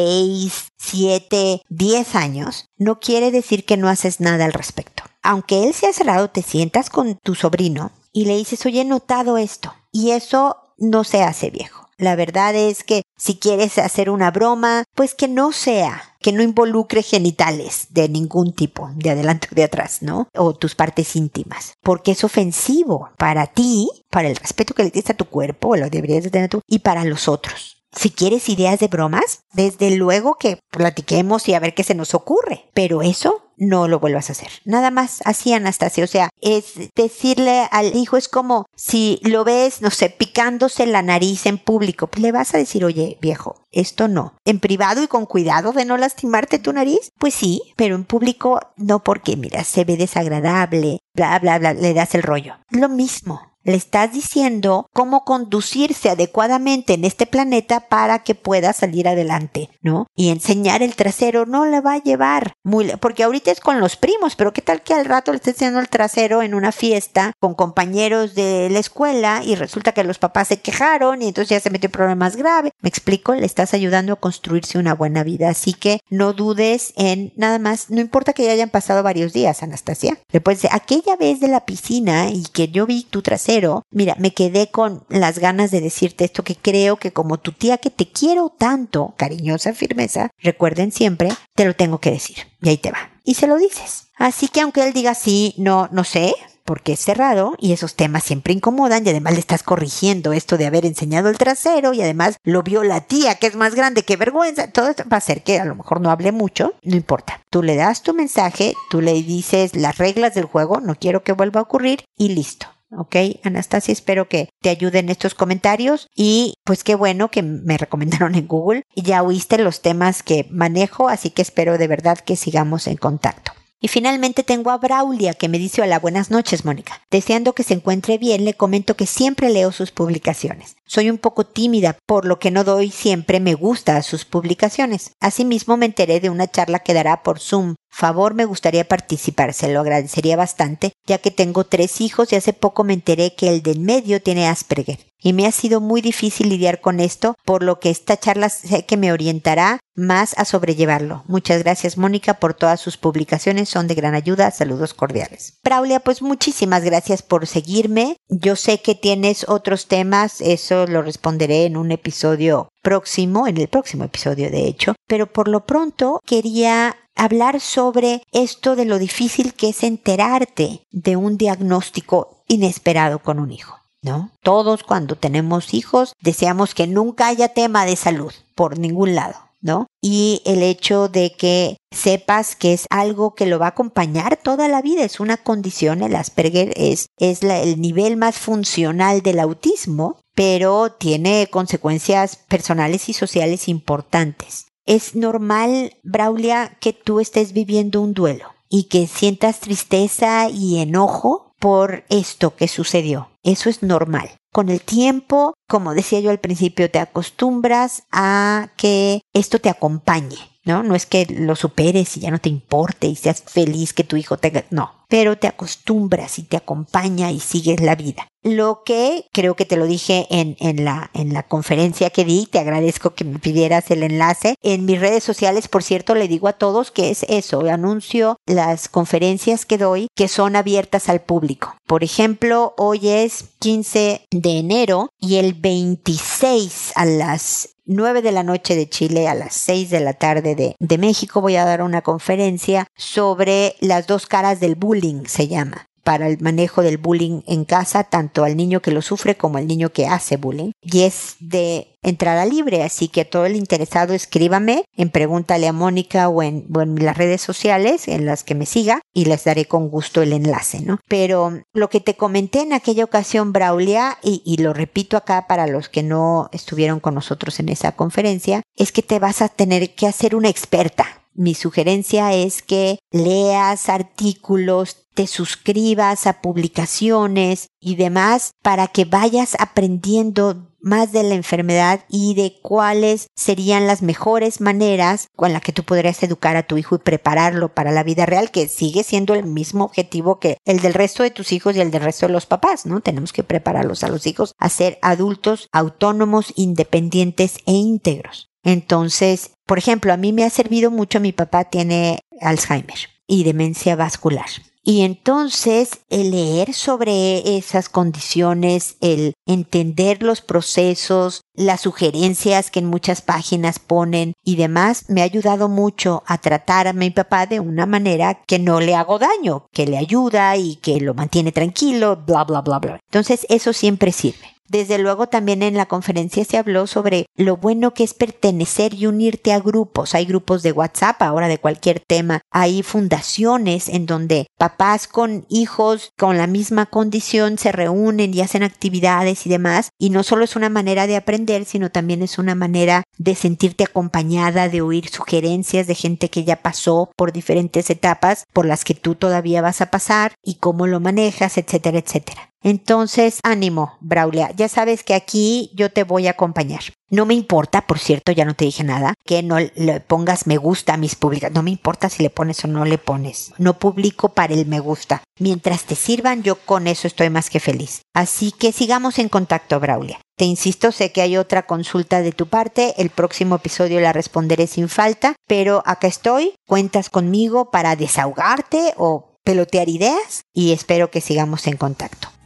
7, 0.77 1.61
10 1.69 2.15
años, 2.15 2.65
no 2.77 2.99
quiere 2.99 3.31
decir 3.31 3.65
que 3.65 3.77
no 3.77 3.89
haces 3.89 4.19
nada 4.19 4.45
al 4.45 4.53
respecto. 4.53 5.03
Aunque 5.21 5.63
él 5.63 5.73
sea 5.73 5.93
cerrado, 5.93 6.29
te 6.29 6.41
sientas 6.41 6.89
con 6.89 7.15
tu 7.17 7.35
sobrino 7.35 7.91
y 8.11 8.25
le 8.25 8.37
dices, 8.37 8.65
oye, 8.65 8.81
he 8.81 8.85
notado 8.85 9.37
esto. 9.37 9.73
Y 9.91 10.11
eso 10.11 10.57
no 10.77 11.03
se 11.03 11.23
hace 11.23 11.49
viejo. 11.49 11.83
La 11.97 12.15
verdad 12.15 12.55
es 12.55 12.83
que 12.83 13.03
si 13.17 13.37
quieres 13.37 13.77
hacer 13.77 14.09
una 14.09 14.31
broma, 14.31 14.83
pues 14.95 15.13
que 15.13 15.27
no 15.27 15.51
sea, 15.51 16.15
que 16.19 16.31
no 16.31 16.41
involucre 16.41 17.03
genitales 17.03 17.87
de 17.91 18.09
ningún 18.09 18.53
tipo, 18.53 18.89
de 18.95 19.11
adelante 19.11 19.47
o 19.51 19.55
de 19.55 19.63
atrás, 19.63 20.01
¿no? 20.01 20.27
O 20.35 20.53
tus 20.53 20.75
partes 20.75 21.15
íntimas, 21.15 21.75
porque 21.81 22.11
es 22.11 22.23
ofensivo 22.23 23.09
para 23.17 23.47
ti, 23.47 23.89
para 24.09 24.27
el 24.27 24.35
respeto 24.35 24.73
que 24.73 24.83
le 24.83 24.91
tienes 24.91 25.11
a 25.11 25.15
tu 25.15 25.25
cuerpo, 25.25 25.75
lo 25.75 25.89
deberías 25.89 26.23
de 26.23 26.31
tener 26.31 26.49
tú, 26.49 26.61
y 26.67 26.79
para 26.79 27.05
los 27.05 27.27
otros. 27.27 27.72
Si 27.95 28.09
quieres 28.09 28.49
ideas 28.49 28.79
de 28.79 28.87
bromas, 28.87 29.41
desde 29.53 29.91
luego 29.91 30.35
que 30.35 30.59
platiquemos 30.71 31.47
y 31.47 31.53
a 31.53 31.59
ver 31.59 31.73
qué 31.73 31.83
se 31.83 31.95
nos 31.95 32.13
ocurre. 32.13 32.65
Pero 32.73 33.01
eso 33.01 33.43
no 33.57 33.87
lo 33.87 33.99
vuelvas 33.99 34.29
a 34.29 34.33
hacer. 34.33 34.49
Nada 34.65 34.91
más 34.91 35.21
así, 35.25 35.53
Anastasia. 35.53 36.03
O 36.03 36.07
sea, 36.07 36.29
es 36.41 36.73
decirle 36.95 37.67
al 37.71 37.95
hijo, 37.95 38.17
es 38.17 38.27
como 38.27 38.65
si 38.75 39.19
lo 39.23 39.43
ves, 39.43 39.81
no 39.81 39.91
sé, 39.91 40.09
picándose 40.09 40.85
la 40.85 41.01
nariz 41.01 41.45
en 41.45 41.57
público, 41.57 42.09
le 42.17 42.31
vas 42.31 42.53
a 42.53 42.57
decir, 42.57 42.83
oye, 42.85 43.17
viejo, 43.21 43.63
esto 43.71 44.07
no. 44.07 44.35
En 44.45 44.59
privado 44.59 45.03
y 45.03 45.07
con 45.07 45.25
cuidado 45.25 45.71
de 45.71 45.85
no 45.85 45.97
lastimarte 45.97 46.59
tu 46.59 46.73
nariz, 46.73 47.11
pues 47.19 47.33
sí, 47.33 47.61
pero 47.75 47.95
en 47.95 48.05
público 48.05 48.59
no 48.75 49.03
porque, 49.03 49.37
mira, 49.37 49.63
se 49.63 49.85
ve 49.85 49.97
desagradable, 49.97 50.99
bla, 51.15 51.39
bla, 51.39 51.59
bla, 51.59 51.73
le 51.73 51.93
das 51.93 52.15
el 52.15 52.23
rollo. 52.23 52.55
Lo 52.69 52.89
mismo 52.89 53.52
le 53.63 53.75
estás 53.75 54.11
diciendo 54.11 54.89
cómo 54.93 55.23
conducirse 55.23 56.09
adecuadamente 56.09 56.93
en 56.93 57.05
este 57.05 57.25
planeta 57.25 57.81
para 57.81 58.19
que 58.19 58.35
pueda 58.35 58.73
salir 58.73 59.07
adelante, 59.07 59.69
¿no? 59.81 60.07
Y 60.15 60.29
enseñar 60.29 60.83
el 60.83 60.95
trasero 60.95 61.45
no 61.45 61.65
le 61.65 61.81
va 61.81 61.93
a 61.93 62.03
llevar 62.03 62.55
muy, 62.63 62.91
porque 62.99 63.23
ahorita 63.23 63.51
es 63.51 63.59
con 63.59 63.79
los 63.79 63.95
primos, 63.95 64.35
pero 64.35 64.53
qué 64.53 64.61
tal 64.61 64.81
que 64.81 64.93
al 64.93 65.05
rato 65.05 65.31
le 65.31 65.37
estés 65.37 65.55
enseñando 65.55 65.79
el 65.79 65.89
trasero 65.89 66.41
en 66.41 66.53
una 66.53 66.71
fiesta 66.71 67.33
con 67.39 67.55
compañeros 67.55 68.35
de 68.35 68.69
la 68.69 68.79
escuela 68.79 69.41
y 69.43 69.55
resulta 69.55 69.93
que 69.93 70.03
los 70.03 70.19
papás 70.19 70.49
se 70.49 70.59
quejaron 70.59 71.21
y 71.21 71.27
entonces 71.27 71.49
ya 71.49 71.59
se 71.59 71.69
metió 71.69 71.87
en 71.87 71.91
problemas 71.91 72.35
graves. 72.35 72.73
Me 72.81 72.89
explico, 72.89 73.33
le 73.33 73.45
estás 73.45 73.73
ayudando 73.73 74.13
a 74.13 74.17
construirse 74.17 74.77
una 74.77 74.93
buena 74.93 75.23
vida, 75.23 75.49
así 75.49 75.73
que 75.73 75.99
no 76.09 76.33
dudes 76.33 76.93
en 76.97 77.33
nada 77.35 77.59
más, 77.59 77.89
no 77.89 78.01
importa 78.01 78.33
que 78.33 78.45
ya 78.45 78.51
hayan 78.51 78.69
pasado 78.69 79.03
varios 79.03 79.33
días, 79.33 79.63
Anastasia. 79.63 80.17
Le 80.31 80.41
puedes 80.41 80.61
decir, 80.61 80.75
aquella 80.75 81.15
vez 81.15 81.39
de 81.39 81.47
la 81.47 81.65
piscina 81.65 82.29
y 82.29 82.43
que 82.51 82.67
yo 82.67 82.85
vi 82.85 83.03
tu 83.03 83.21
trasero 83.21 83.52
pero, 83.55 83.85
mira, 83.91 84.15
me 84.17 84.33
quedé 84.33 84.71
con 84.71 85.03
las 85.09 85.37
ganas 85.37 85.69
de 85.69 85.79
decirte 85.79 86.25
esto 86.25 86.43
que 86.43 86.55
creo 86.55 86.97
que 86.97 87.13
como 87.13 87.37
tu 87.37 87.51
tía 87.51 87.77
que 87.77 87.91
te 87.91 88.09
quiero 88.09 88.49
tanto, 88.49 89.13
cariñosa 89.15 89.73
firmeza, 89.73 90.31
recuerden 90.39 90.91
siempre, 90.91 91.29
te 91.53 91.65
lo 91.65 91.75
tengo 91.75 91.99
que 91.99 92.09
decir. 92.09 92.37
Y 92.63 92.69
ahí 92.69 92.77
te 92.77 92.89
va. 92.89 93.11
Y 93.23 93.35
se 93.35 93.45
lo 93.45 93.57
dices. 93.57 94.07
Así 94.17 94.47
que 94.47 94.61
aunque 94.61 94.81
él 94.81 94.91
diga 94.91 95.13
sí, 95.13 95.53
no, 95.59 95.87
no 95.91 96.03
sé, 96.03 96.33
porque 96.65 96.93
es 96.93 96.99
cerrado 96.99 97.53
y 97.59 97.73
esos 97.73 97.93
temas 97.93 98.23
siempre 98.23 98.53
incomodan 98.53 99.05
y 99.05 99.11
además 99.11 99.33
le 99.33 99.39
estás 99.39 99.61
corrigiendo 99.61 100.33
esto 100.33 100.57
de 100.57 100.65
haber 100.65 100.87
enseñado 100.87 101.29
el 101.29 101.37
trasero 101.37 101.93
y 101.93 102.01
además 102.01 102.37
lo 102.43 102.63
vio 102.63 102.83
la 102.83 103.01
tía 103.01 103.35
que 103.35 103.45
es 103.45 103.55
más 103.55 103.75
grande, 103.75 104.01
que 104.01 104.17
vergüenza, 104.17 104.71
todo 104.71 104.89
esto 104.89 105.03
va 105.03 105.17
a 105.17 105.19
hacer 105.19 105.43
que 105.43 105.59
a 105.59 105.65
lo 105.65 105.75
mejor 105.75 106.01
no 106.01 106.09
hable 106.09 106.31
mucho, 106.31 106.73
no 106.81 106.95
importa. 106.95 107.43
Tú 107.51 107.61
le 107.61 107.75
das 107.75 108.01
tu 108.01 108.15
mensaje, 108.15 108.73
tú 108.89 108.99
le 108.99 109.13
dices 109.13 109.75
las 109.75 109.99
reglas 109.99 110.33
del 110.33 110.45
juego, 110.45 110.79
no 110.79 110.95
quiero 110.95 111.21
que 111.21 111.33
vuelva 111.33 111.59
a 111.59 111.63
ocurrir 111.63 112.03
y 112.17 112.29
listo. 112.29 112.72
¿Ok? 112.97 113.15
Anastasia, 113.43 113.91
espero 113.91 114.27
que 114.27 114.49
te 114.61 114.69
ayuden 114.69 115.09
estos 115.09 115.35
comentarios 115.35 116.09
y 116.15 116.55
pues 116.63 116.83
qué 116.83 116.95
bueno 116.95 117.29
que 117.29 117.43
me 117.43 117.77
recomendaron 117.77 118.35
en 118.35 118.47
Google 118.47 118.83
ya 118.95 119.21
oíste 119.21 119.57
los 119.57 119.81
temas 119.81 120.23
que 120.23 120.47
manejo, 120.49 121.09
así 121.09 121.29
que 121.29 121.41
espero 121.41 121.77
de 121.77 121.87
verdad 121.87 122.17
que 122.17 122.35
sigamos 122.35 122.87
en 122.87 122.97
contacto. 122.97 123.51
Y 123.83 123.89
finalmente 123.89 124.43
tengo 124.43 124.71
a 124.71 124.77
Braulia 124.77 125.33
que 125.33 125.49
me 125.49 125.59
dice 125.59 125.81
hola 125.81 125.99
buenas 125.99 126.31
noches 126.31 126.63
Mónica. 126.63 127.01
Deseando 127.11 127.51
que 127.51 127.63
se 127.63 127.73
encuentre 127.73 128.17
bien, 128.17 128.45
le 128.45 128.53
comento 128.53 128.95
que 128.95 129.05
siempre 129.05 129.49
leo 129.49 129.73
sus 129.73 129.91
publicaciones. 129.91 130.77
Soy 130.85 131.09
un 131.09 131.17
poco 131.17 131.45
tímida, 131.45 131.97
por 132.05 132.23
lo 132.23 132.39
que 132.39 132.49
no 132.49 132.63
doy 132.63 132.91
siempre 132.91 133.41
me 133.41 133.55
gusta 133.55 133.97
a 133.97 134.01
sus 134.01 134.23
publicaciones. 134.23 135.11
Asimismo 135.19 135.75
me 135.75 135.85
enteré 135.85 136.21
de 136.21 136.29
una 136.29 136.49
charla 136.49 136.79
que 136.79 136.93
dará 136.93 137.23
por 137.23 137.41
Zoom. 137.41 137.75
Favor 137.89 138.35
me 138.35 138.45
gustaría 138.45 138.87
participar, 138.87 139.53
se 139.53 139.67
lo 139.73 139.81
agradecería 139.81 140.37
bastante, 140.37 140.93
ya 141.05 141.17
que 141.17 141.31
tengo 141.31 141.65
tres 141.65 141.99
hijos 141.99 142.31
y 142.31 142.37
hace 142.37 142.53
poco 142.53 142.85
me 142.85 142.93
enteré 142.93 143.35
que 143.35 143.49
el 143.49 143.63
del 143.63 143.81
medio 143.81 144.21
tiene 144.21 144.47
Asperger 144.47 144.99
y 145.23 145.33
me 145.33 145.47
ha 145.47 145.51
sido 145.51 145.79
muy 145.79 146.01
difícil 146.01 146.49
lidiar 146.49 146.81
con 146.81 146.99
esto, 146.99 147.35
por 147.45 147.63
lo 147.63 147.79
que 147.79 147.89
esta 147.89 148.17
charla 148.17 148.49
sé 148.49 148.85
que 148.85 148.97
me 148.97 149.11
orientará 149.11 149.79
más 149.95 150.35
a 150.37 150.45
sobrellevarlo. 150.45 151.23
Muchas 151.27 151.63
gracias 151.63 151.97
Mónica 151.97 152.35
por 152.35 152.53
todas 152.53 152.79
sus 152.79 152.97
publicaciones, 152.97 153.69
son 153.69 153.87
de 153.87 153.95
gran 153.95 154.15
ayuda. 154.15 154.51
Saludos 154.51 154.93
cordiales. 154.93 155.59
Braulia, 155.63 155.99
pues 155.99 156.21
muchísimas 156.21 156.83
gracias 156.83 157.21
por 157.21 157.47
seguirme. 157.47 158.17
Yo 158.27 158.55
sé 158.55 158.81
que 158.81 158.95
tienes 158.95 159.47
otros 159.47 159.87
temas, 159.87 160.41
eso 160.41 160.85
lo 160.87 161.01
responderé 161.01 161.65
en 161.65 161.77
un 161.77 161.91
episodio 161.91 162.69
próximo, 162.81 163.47
en 163.47 163.57
el 163.57 163.69
próximo 163.69 164.03
episodio 164.03 164.51
de 164.51 164.67
hecho, 164.67 164.95
pero 165.07 165.31
por 165.31 165.47
lo 165.47 165.65
pronto 165.65 166.19
quería 166.25 166.97
hablar 167.15 167.61
sobre 167.61 168.23
esto 168.31 168.75
de 168.75 168.85
lo 168.85 168.97
difícil 168.97 169.53
que 169.53 169.69
es 169.69 169.83
enterarte 169.83 170.85
de 170.91 171.15
un 171.15 171.37
diagnóstico 171.37 172.43
inesperado 172.47 173.19
con 173.19 173.39
un 173.39 173.51
hijo. 173.51 173.82
¿No? 174.03 174.31
Todos 174.43 174.83
cuando 174.83 175.15
tenemos 175.15 175.73
hijos 175.73 176.13
deseamos 176.21 176.75
que 176.75 176.85
nunca 176.85 177.27
haya 177.27 177.49
tema 177.49 177.85
de 177.85 177.95
salud 177.95 178.33
por 178.53 178.77
ningún 178.77 179.15
lado, 179.15 179.35
¿no? 179.61 179.87
Y 180.01 180.41
el 180.45 180.61
hecho 180.61 181.07
de 181.07 181.31
que 181.31 181.77
sepas 181.91 182.55
que 182.55 182.73
es 182.73 182.85
algo 182.89 183.33
que 183.33 183.45
lo 183.45 183.57
va 183.57 183.67
a 183.67 183.69
acompañar 183.69 184.37
toda 184.37 184.67
la 184.67 184.81
vida, 184.81 185.03
es 185.03 185.19
una 185.19 185.37
condición, 185.37 186.03
el 186.03 186.15
Asperger 186.15 186.73
es, 186.75 187.07
es 187.17 187.41
el 187.41 187.79
nivel 187.79 188.17
más 188.17 188.37
funcional 188.37 189.21
del 189.21 189.39
autismo, 189.39 190.19
pero 190.35 190.91
tiene 190.91 191.47
consecuencias 191.49 192.35
personales 192.35 193.07
y 193.09 193.13
sociales 193.13 193.67
importantes. 193.69 194.65
Es 194.85 195.15
normal, 195.15 195.95
Braulia, 196.03 196.77
que 196.81 196.91
tú 196.91 197.21
estés 197.21 197.53
viviendo 197.53 198.01
un 198.01 198.13
duelo 198.13 198.49
y 198.67 198.85
que 198.85 199.07
sientas 199.07 199.59
tristeza 199.59 200.49
y 200.49 200.79
enojo 200.79 201.52
por 201.63 202.03
esto 202.09 202.57
que 202.57 202.67
sucedió. 202.67 203.29
Eso 203.41 203.69
es 203.69 203.83
normal. 203.83 204.31
Con 204.53 204.69
el 204.69 204.81
tiempo, 204.81 205.55
como 205.67 205.95
decía 205.95 206.19
yo 206.19 206.29
al 206.29 206.39
principio, 206.39 206.89
te 206.89 206.99
acostumbras 206.99 208.03
a 208.11 208.69
que 208.77 209.21
esto 209.33 209.57
te 209.59 209.69
acompañe, 209.69 210.37
¿no? 210.63 210.83
No 210.83 210.93
es 210.93 211.07
que 211.07 211.25
lo 211.25 211.55
superes 211.55 212.15
y 212.15 212.19
ya 212.19 212.29
no 212.29 212.37
te 212.37 212.49
importe 212.49 213.07
y 213.07 213.15
seas 213.15 213.43
feliz 213.45 213.93
que 213.93 214.03
tu 214.03 214.15
hijo 214.15 214.37
tenga, 214.37 214.63
no, 214.69 215.03
pero 215.13 215.37
te 215.37 215.47
acostumbras 215.47 216.39
y 216.39 216.41
te 216.41 216.57
acompaña 216.57 217.31
y 217.31 217.39
sigues 217.39 217.81
la 217.81 217.95
vida. 217.95 218.27
Lo 218.41 218.81
que 218.83 219.25
creo 219.31 219.55
que 219.55 219.63
te 219.63 219.77
lo 219.77 219.85
dije 219.85 220.25
en, 220.31 220.57
en, 220.59 220.83
la, 220.83 221.11
en 221.13 221.33
la 221.33 221.43
conferencia 221.43 222.09
que 222.09 222.25
di, 222.25 222.47
te 222.47 222.57
agradezco 222.57 223.13
que 223.13 223.23
me 223.23 223.39
pidieras 223.39 223.89
el 223.91 224.01
enlace. 224.01 224.55
En 224.63 224.85
mis 224.85 224.99
redes 224.99 225.23
sociales, 225.23 225.67
por 225.67 225.83
cierto, 225.83 226.15
le 226.15 226.27
digo 226.27 226.47
a 226.47 226.53
todos 226.53 226.89
que 226.89 227.09
es 227.11 227.23
eso, 227.29 227.61
anuncio 227.69 228.37
las 228.45 228.89
conferencias 228.89 229.65
que 229.65 229.77
doy 229.77 230.07
que 230.15 230.27
son 230.27 230.55
abiertas 230.55 231.07
al 231.09 231.21
público. 231.21 231.75
Por 231.85 232.03
ejemplo, 232.03 232.73
hoy 232.77 233.07
es 233.07 233.45
15 233.59 234.25
de 234.43 234.59
enero 234.59 235.09
y 235.19 235.37
el 235.37 235.53
26 235.53 236.91
a 236.95 237.05
las 237.05 237.69
9 237.85 238.21
de 238.21 238.31
la 238.31 238.43
noche 238.43 238.75
de 238.75 238.87
Chile 238.87 239.27
a 239.27 239.33
las 239.33 239.53
6 239.55 239.89
de 239.89 239.99
la 240.01 240.13
tarde 240.13 240.53
de, 240.53 240.75
de 240.77 240.97
México 240.97 241.41
voy 241.41 241.55
a 241.55 241.65
dar 241.65 241.81
una 241.81 242.01
conferencia 242.01 242.85
sobre 242.95 243.75
las 243.79 244.05
dos 244.05 244.27
caras 244.27 244.59
del 244.59 244.75
bullying, 244.75 245.23
se 245.25 245.47
llama 245.47 245.87
para 246.03 246.27
el 246.27 246.39
manejo 246.41 246.81
del 246.81 246.97
bullying 246.97 247.41
en 247.47 247.63
casa, 247.63 248.03
tanto 248.03 248.43
al 248.43 248.57
niño 248.57 248.81
que 248.81 248.91
lo 248.91 249.01
sufre 249.01 249.37
como 249.37 249.57
al 249.57 249.67
niño 249.67 249.91
que 249.93 250.05
hace 250.05 250.35
bullying. 250.35 250.71
Y 250.81 251.03
es 251.03 251.37
de 251.39 251.92
entrada 252.03 252.45
libre, 252.45 252.83
así 252.83 253.07
que 253.07 253.25
todo 253.25 253.45
el 253.45 253.55
interesado 253.55 254.13
escríbame 254.13 254.85
en 254.95 255.09
Pregúntale 255.09 255.67
a 255.67 255.73
Mónica 255.73 256.29
o 256.29 256.43
en, 256.43 256.65
las 256.97 257.17
redes 257.17 257.41
sociales 257.41 258.07
en 258.07 258.25
las 258.25 258.43
que 258.43 258.55
me 258.55 258.65
siga 258.65 259.01
y 259.13 259.25
les 259.25 259.43
daré 259.43 259.65
con 259.65 259.89
gusto 259.89 260.21
el 260.21 260.33
enlace, 260.33 260.81
¿no? 260.81 260.99
Pero 261.07 261.61
lo 261.73 261.89
que 261.89 261.99
te 261.99 262.15
comenté 262.15 262.61
en 262.61 262.73
aquella 262.73 263.03
ocasión, 263.03 263.53
Braulia, 263.53 264.17
y 264.21 264.57
lo 264.61 264.73
repito 264.73 265.17
acá 265.17 265.47
para 265.47 265.67
los 265.67 265.89
que 265.89 266.03
no 266.03 266.49
estuvieron 266.51 266.99
con 266.99 267.15
nosotros 267.15 267.59
en 267.59 267.69
esa 267.69 267.93
conferencia, 267.93 268.61
es 268.75 268.91
que 268.91 269.01
te 269.01 269.19
vas 269.19 269.41
a 269.41 269.49
tener 269.49 269.95
que 269.95 270.07
hacer 270.07 270.35
una 270.35 270.49
experta 270.49 271.22
mi 271.35 271.53
sugerencia 271.55 272.33
es 272.33 272.61
que 272.61 272.99
leas 273.11 273.89
artículos, 273.89 275.07
te 275.13 275.27
suscribas 275.27 276.27
a 276.27 276.41
publicaciones 276.41 277.67
y 277.79 277.95
demás 277.95 278.51
para 278.61 278.87
que 278.87 279.05
vayas 279.05 279.55
aprendiendo 279.59 280.69
más 280.83 281.13
de 281.13 281.23
la 281.23 281.35
enfermedad 281.35 282.01
y 282.09 282.35
de 282.35 282.59
cuáles 282.61 283.27
serían 283.35 283.87
las 283.87 284.01
mejores 284.01 284.59
maneras 284.59 285.29
con 285.35 285.53
las 285.53 285.61
que 285.61 285.71
tú 285.71 285.83
podrías 285.83 286.21
educar 286.23 286.57
a 286.57 286.67
tu 286.67 286.77
hijo 286.77 286.95
y 286.95 286.99
prepararlo 286.99 287.73
para 287.73 287.91
la 287.91 288.03
vida 288.03 288.25
real, 288.25 288.51
que 288.51 288.67
sigue 288.67 289.03
siendo 289.03 289.33
el 289.33 289.45
mismo 289.45 289.85
objetivo 289.85 290.39
que 290.39 290.57
el 290.65 290.81
del 290.81 290.93
resto 290.93 291.23
de 291.23 291.31
tus 291.31 291.53
hijos 291.53 291.75
y 291.75 291.81
el 291.81 291.89
del 291.89 292.03
resto 292.03 292.27
de 292.27 292.33
los 292.33 292.45
papás, 292.45 292.85
¿no? 292.85 292.99
Tenemos 292.99 293.31
que 293.31 293.43
prepararlos 293.43 294.03
a 294.03 294.09
los 294.09 294.27
hijos 294.27 294.53
a 294.59 294.69
ser 294.69 294.99
adultos 295.01 295.69
autónomos, 295.71 296.51
independientes 296.55 297.57
e 297.65 297.71
íntegros. 297.71 298.52
Entonces, 298.63 299.51
por 299.65 299.77
ejemplo, 299.77 300.13
a 300.13 300.17
mí 300.17 300.33
me 300.33 300.43
ha 300.43 300.49
servido 300.49 300.91
mucho, 300.91 301.19
mi 301.19 301.31
papá 301.31 301.65
tiene 301.65 302.19
Alzheimer 302.41 303.09
y 303.27 303.43
demencia 303.43 303.95
vascular. 303.95 304.47
Y 304.85 305.03
entonces 305.03 306.01
el 306.09 306.31
leer 306.31 306.73
sobre 306.73 307.57
esas 307.57 307.87
condiciones, 307.87 308.97
el 308.99 309.33
entender 309.45 310.21
los 310.21 310.41
procesos, 310.41 311.41
las 311.53 311.81
sugerencias 311.81 312.69
que 312.69 312.79
en 312.79 312.87
muchas 312.87 313.21
páginas 313.21 313.79
ponen 313.79 314.33
y 314.43 314.57
demás, 314.57 315.05
me 315.07 315.21
ha 315.21 315.25
ayudado 315.25 315.69
mucho 315.69 316.21
a 316.27 316.37
tratar 316.37 316.89
a 316.89 316.93
mi 316.93 317.11
papá 317.11 317.45
de 317.45 317.61
una 317.61 317.85
manera 317.85 318.41
que 318.45 318.59
no 318.59 318.81
le 318.81 318.93
hago 318.93 319.19
daño, 319.19 319.67
que 319.71 319.87
le 319.87 319.97
ayuda 319.97 320.57
y 320.57 320.75
que 320.75 320.99
lo 320.99 321.13
mantiene 321.13 321.53
tranquilo, 321.53 322.17
bla, 322.17 322.43
bla, 322.43 322.59
bla, 322.59 322.79
bla. 322.79 322.99
Entonces 323.09 323.45
eso 323.47 323.71
siempre 323.71 324.11
sirve. 324.11 324.52
Desde 324.69 324.97
luego 324.97 325.27
también 325.27 325.61
en 325.61 325.75
la 325.75 325.85
conferencia 325.85 326.45
se 326.45 326.57
habló 326.57 326.87
sobre 326.87 327.25
lo 327.35 327.57
bueno 327.57 327.93
que 327.93 328.03
es 328.03 328.13
pertenecer 328.13 328.93
y 328.93 329.07
unirte 329.07 329.53
a 329.53 329.59
grupos. 329.59 330.15
Hay 330.15 330.25
grupos 330.25 330.63
de 330.63 330.71
WhatsApp 330.71 331.21
ahora 331.21 331.47
de 331.47 331.57
cualquier 331.57 331.99
tema. 331.99 332.41
Hay 332.51 332.81
fundaciones 332.81 333.89
en 333.89 334.05
donde 334.05 334.47
papás 334.57 335.07
con 335.07 335.45
hijos 335.49 336.11
con 336.17 336.37
la 336.37 336.47
misma 336.47 336.85
condición 336.85 337.57
se 337.57 337.71
reúnen 337.71 338.33
y 338.33 338.41
hacen 338.41 338.63
actividades 338.63 339.45
y 339.45 339.49
demás. 339.49 339.89
Y 339.99 340.09
no 340.09 340.23
solo 340.23 340.45
es 340.45 340.55
una 340.55 340.69
manera 340.69 341.07
de 341.07 341.17
aprender, 341.17 341.65
sino 341.65 341.91
también 341.91 342.21
es 342.21 342.37
una 342.37 342.55
manera 342.55 343.03
de 343.17 343.35
sentirte 343.35 343.83
acompañada, 343.83 344.69
de 344.69 344.81
oír 344.81 345.09
sugerencias 345.09 345.87
de 345.87 345.95
gente 345.95 346.29
que 346.29 346.43
ya 346.45 346.61
pasó 346.61 347.11
por 347.15 347.33
diferentes 347.33 347.89
etapas 347.89 348.45
por 348.53 348.65
las 348.65 348.85
que 348.85 348.95
tú 348.95 349.15
todavía 349.15 349.61
vas 349.61 349.81
a 349.81 349.91
pasar 349.91 350.35
y 350.43 350.55
cómo 350.55 350.87
lo 350.87 350.99
manejas, 350.99 351.57
etcétera, 351.57 351.99
etcétera. 351.99 352.52
Entonces, 352.63 353.39
ánimo, 353.43 353.97
Braulia, 353.99 354.51
ya 354.55 354.69
sabes 354.69 355.03
que 355.03 355.13
aquí 355.13 355.71
yo 355.75 355.91
te 355.91 356.03
voy 356.03 356.27
a 356.27 356.31
acompañar. 356.31 356.81
No 357.09 357.27
me 357.27 357.35
importa, 357.35 357.85
por 357.85 357.99
cierto, 357.99 358.31
ya 358.31 358.45
no 358.45 358.55
te 358.55 358.65
dije 358.65 358.83
nada, 358.83 359.13
que 359.23 359.43
no 359.43 359.59
le 359.59 359.99
pongas 359.99 360.47
me 360.47 360.57
gusta 360.57 360.95
a 360.95 360.97
mis 360.97 361.15
publicaciones. 361.15 361.55
No 361.55 361.61
me 361.61 361.69
importa 361.69 362.09
si 362.09 362.23
le 362.23 362.31
pones 362.31 362.63
o 362.63 362.67
no 362.67 362.85
le 362.85 362.97
pones. 362.97 363.53
No 363.59 363.77
publico 363.77 364.29
para 364.29 364.53
el 364.53 364.65
me 364.65 364.79
gusta. 364.79 365.21
Mientras 365.39 365.83
te 365.83 365.95
sirvan, 365.95 366.41
yo 366.41 366.55
con 366.55 366.87
eso 366.87 367.05
estoy 367.05 367.29
más 367.29 367.51
que 367.51 367.59
feliz. 367.59 368.01
Así 368.15 368.51
que 368.51 368.71
sigamos 368.71 369.19
en 369.19 369.29
contacto, 369.29 369.79
Braulia. 369.79 370.19
Te 370.35 370.45
insisto, 370.45 370.91
sé 370.91 371.11
que 371.11 371.21
hay 371.21 371.37
otra 371.37 371.67
consulta 371.67 372.21
de 372.23 372.31
tu 372.31 372.47
parte. 372.47 372.95
El 372.97 373.11
próximo 373.11 373.57
episodio 373.57 373.99
la 373.99 374.13
responderé 374.13 374.65
sin 374.65 374.89
falta, 374.89 375.35
pero 375.47 375.83
acá 375.85 376.07
estoy. 376.07 376.55
Cuentas 376.65 377.11
conmigo 377.11 377.69
para 377.69 377.95
desahogarte 377.95 378.93
o 378.97 379.37
pelotear 379.43 379.89
ideas 379.89 380.45
y 380.51 380.71
espero 380.71 381.11
que 381.11 381.21
sigamos 381.21 381.67
en 381.67 381.77
contacto. 381.77 382.32